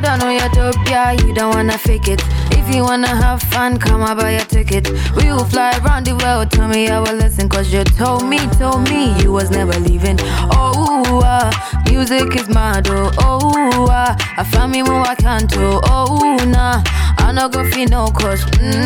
You 0.00 0.06
don't 0.06 0.18
know 0.20 0.30
your 0.30 0.48
dope, 0.48 0.76
yeah, 0.88 1.12
you 1.12 1.34
don't 1.34 1.54
wanna 1.54 1.76
fake 1.76 2.08
it. 2.08 2.22
If 2.52 2.74
you 2.74 2.82
wanna 2.84 3.06
have 3.08 3.42
fun, 3.42 3.76
come 3.78 4.00
and 4.00 4.18
buy 4.18 4.30
a 4.30 4.42
ticket. 4.46 4.88
We 5.14 5.30
will 5.30 5.44
fly 5.44 5.78
around 5.84 6.06
the 6.06 6.16
world, 6.16 6.50
tell 6.50 6.68
me 6.68 6.88
I 6.88 7.00
will 7.00 7.16
listen. 7.16 7.50
Cause 7.50 7.70
you 7.70 7.84
told 7.84 8.24
me, 8.26 8.38
told 8.58 8.88
me 8.88 9.12
you 9.22 9.30
was 9.30 9.50
never 9.50 9.78
leaving. 9.78 10.16
Oh, 10.56 11.20
uh, 11.22 11.50
music 11.90 12.34
is 12.34 12.48
mad, 12.48 12.88
oh, 12.88 13.12
oh, 13.18 13.88
uh, 13.90 14.16
I 14.38 14.44
found 14.44 14.72
me 14.72 14.80
more 14.82 15.06
I 15.06 15.14
can 15.16 15.44
do, 15.46 15.82
oh, 15.84 16.38
nah. 16.48 16.82
I 17.18 17.32
no 17.32 17.50
go 17.50 17.62
feel 17.70 17.88
no 17.90 18.06
cause, 18.06 18.42
mmm. 18.56 18.80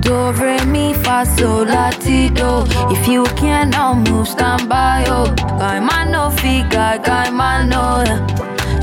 Do, 0.00 0.30
re, 0.40 0.64
mi, 0.64 0.94
fa, 0.94 1.26
sol, 1.36 1.64
la, 1.64 1.90
ti, 1.90 2.28
do. 2.30 2.64
If 2.94 3.08
you 3.08 3.24
can 3.34 3.70
now 3.70 3.94
move, 3.94 4.28
stand 4.28 4.68
by, 4.68 5.04
oh. 5.08 5.34
Guy, 5.58 5.80
man, 5.80 6.12
no 6.12 6.30
figure, 6.30 7.00
guy, 7.02 7.30
man, 7.30 7.68
no. 7.70 8.25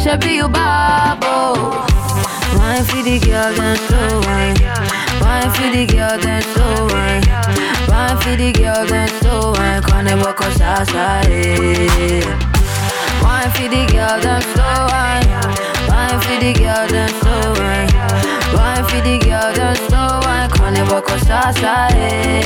Shabby, 0.04 0.34
you 0.34 0.50
babo. 0.50 1.80
Wine 2.58 2.84
for 2.84 3.02
the 3.04 3.20
girl, 3.24 3.54
then 3.56 3.78
slow 3.88 4.20
wine. 4.28 4.58
Wine 5.22 5.50
for 5.56 5.72
the 5.72 5.86
girl, 5.88 6.20
then 6.20 6.42
slow 6.42 6.88
wine. 6.92 7.24
Wine 7.88 8.18
for 8.20 8.36
the 8.36 8.52
girl, 8.52 8.86
then 8.86 9.08
slow 9.22 9.54
wine. 9.54 9.82
Carnival 9.82 10.34
cause 10.34 10.60
outside. 10.60 11.30
Wine 13.24 13.50
for 13.52 13.70
the 13.70 13.88
girl, 13.94 14.20
then 14.20 14.42
slow 14.52 14.88
wine. 14.92 15.24
Wine 15.88 16.20
for 16.20 16.36
the 16.38 16.52
girl, 16.52 16.86
then 16.90 17.10
slow 17.22 17.54
wine. 17.64 17.88
Wine 18.54 18.84
for 18.84 19.00
the 19.08 19.18
girl, 19.24 19.54
then 19.56 19.76
slow 19.88 20.20
wine. 20.24 20.50
Carnival 20.50 21.02
cause 21.02 21.30
outside. 21.30 22.44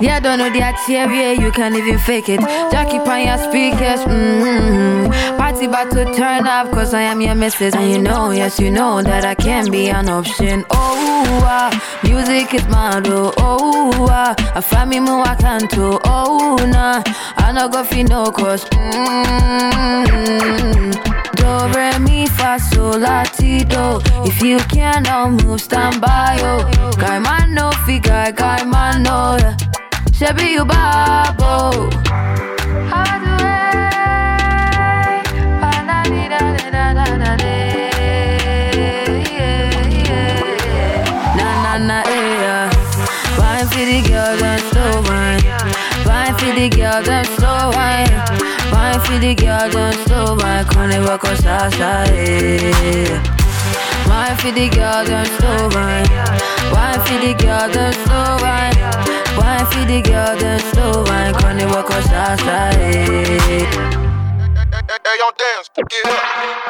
Yeah, 0.00 0.18
don't 0.18 0.38
know 0.38 0.48
that 0.48 0.76
yeah, 0.88 1.32
you 1.32 1.52
can't 1.52 1.76
even 1.76 1.98
fake 1.98 2.30
it. 2.30 2.40
Jackie 2.72 2.96
on 2.96 3.20
your 3.22 3.36
speakers, 3.36 4.00
mm-hmm. 4.00 5.36
Party 5.36 5.66
about 5.66 5.90
to 5.90 6.06
turn 6.14 6.46
up, 6.46 6.70
cause 6.72 6.94
I 6.94 7.02
am 7.02 7.20
your 7.20 7.34
missus. 7.34 7.74
And 7.74 7.90
you 7.90 7.98
know, 7.98 8.30
yes, 8.30 8.58
you 8.58 8.70
know 8.70 9.02
that 9.02 9.26
I 9.26 9.34
can 9.34 9.70
be 9.70 9.90
an 9.90 10.08
option. 10.08 10.64
Oh, 10.70 11.42
ah, 11.44 12.00
music 12.02 12.54
is 12.54 12.66
mad, 12.68 13.08
oh, 13.08 13.34
oh, 13.36 14.06
ah, 14.10 14.34
I 14.56 14.62
find 14.62 14.88
me 14.88 15.00
more 15.00 15.20
I 15.20 15.34
can 15.34 15.68
too. 15.68 16.00
Oh, 16.04 16.56
nah, 16.70 17.02
I 17.36 17.52
no 17.52 17.68
go 17.68 17.84
fi 17.84 18.02
no, 18.02 18.32
cause, 18.32 18.64
mm-hmm. 18.70 20.10
Do, 21.36 21.68
re, 21.76 21.98
mi, 21.98 22.26
fa, 22.26 22.58
sol, 22.58 22.98
la, 23.00 23.24
ti, 23.24 23.64
do. 23.64 24.00
If 24.24 24.40
you 24.42 24.58
can, 24.60 25.02
now 25.02 25.28
move, 25.28 25.60
stand 25.60 26.00
by, 26.00 26.38
oh. 26.40 26.64
Guy, 26.98 27.18
man, 27.18 27.52
no, 27.52 27.70
fi, 27.84 27.98
guy, 27.98 28.30
guy, 28.30 28.64
man, 28.64 29.02
no, 29.02 29.36
yeah. 29.38 29.56
Shabby, 30.20 30.48
you 30.52 30.66
babo. 30.66 31.88
Wine 43.38 43.66
for 43.66 43.78
the 43.78 44.02
girl, 44.04 44.36
then 44.36 44.58
slow 44.68 45.00
wine. 45.08 45.40
Wine 46.04 46.34
for 46.34 46.52
the 46.52 46.68
girl, 46.68 47.02
then 47.02 47.24
slow 47.24 47.70
wine. 47.72 48.12
Wine 48.70 49.00
for 49.00 49.18
the 49.18 49.34
girl, 49.34 49.70
then 49.70 49.94
slow 50.04 50.36
wine. 50.36 50.66
Carnival 50.66 51.16
cause 51.16 51.46
outside. 51.46 52.10
Wine 54.06 54.36
for 54.36 54.50
the 54.52 54.68
girl, 54.68 55.02
then 55.02 55.24
slow 55.38 55.70
wine. 55.72 56.49
Wine 56.72 57.00
for 57.06 57.18
the 57.18 57.34
girl, 57.38 57.68
then 57.70 57.92
slow 58.04 58.38
wine. 58.42 58.76
Wine 59.36 59.66
for 59.70 59.84
the 59.86 60.00
girl, 60.02 60.36
then 60.38 60.60
slow 60.72 61.04
wine. 61.04 61.34
Carnival 61.34 61.82
cause 61.82 62.06
outside. 62.12 62.74
Hey, 64.90 65.16
yo, 65.18 65.28
dance, 65.38 65.70
get 65.74 66.06
up. 66.06 66.22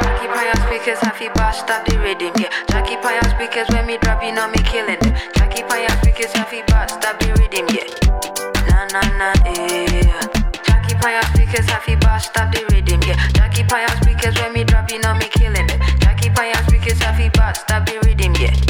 Jackie 0.03 0.29
on 0.29 0.45
your 0.45 0.59
speakers, 0.67 1.01
happy 1.01 1.29
bass, 1.35 1.59
stop 1.61 1.85
the 1.87 1.99
rhythm, 1.99 2.33
yeah. 2.39 2.51
Jackie 2.69 2.97
on 2.97 3.13
your 3.13 3.29
speakers, 3.33 3.69
when 3.71 3.87
me 3.87 3.99
drop, 3.99 4.23
you 4.23 4.33
know 4.33 4.49
me 4.49 4.61
killing 4.65 4.99
them. 5.01 5.15
Jackie 5.35 5.63
on 5.63 5.81
your 5.81 5.91
speakers, 6.03 6.33
happy 6.33 6.63
bass, 6.67 6.93
stop 6.93 7.19
the 7.21 7.29
rhythm, 7.37 7.67
yeah. 7.73 7.89
Na 8.69 8.87
na 8.93 9.01
na, 9.17 9.33
yeah. 9.45 10.21
Jackie 10.65 10.97
on 11.05 11.13
your 11.13 11.25
speakers, 11.33 11.67
happy 11.69 11.97
bass, 11.97 12.27
stop 12.27 12.53
the 12.53 12.65
rhythm, 12.73 13.01
yeah. 13.09 13.17
Jackie 13.33 13.65
on 13.73 13.81
your 13.81 13.97
speakers, 14.01 14.35
when 14.41 14.53
me 14.53 14.65
drop, 14.65 14.91
you 14.91 14.99
know 15.01 15.15
me 15.15 15.29
killing 15.33 15.67
them. 15.67 15.81
Jackie 16.01 16.29
on 16.31 16.47
your 16.47 16.63
speakers, 16.69 16.99
happy 17.01 17.29
bass, 17.31 17.61
stop 17.61 17.87
the 17.87 17.99
rhythm, 18.05 18.35
yeah. 18.37 18.70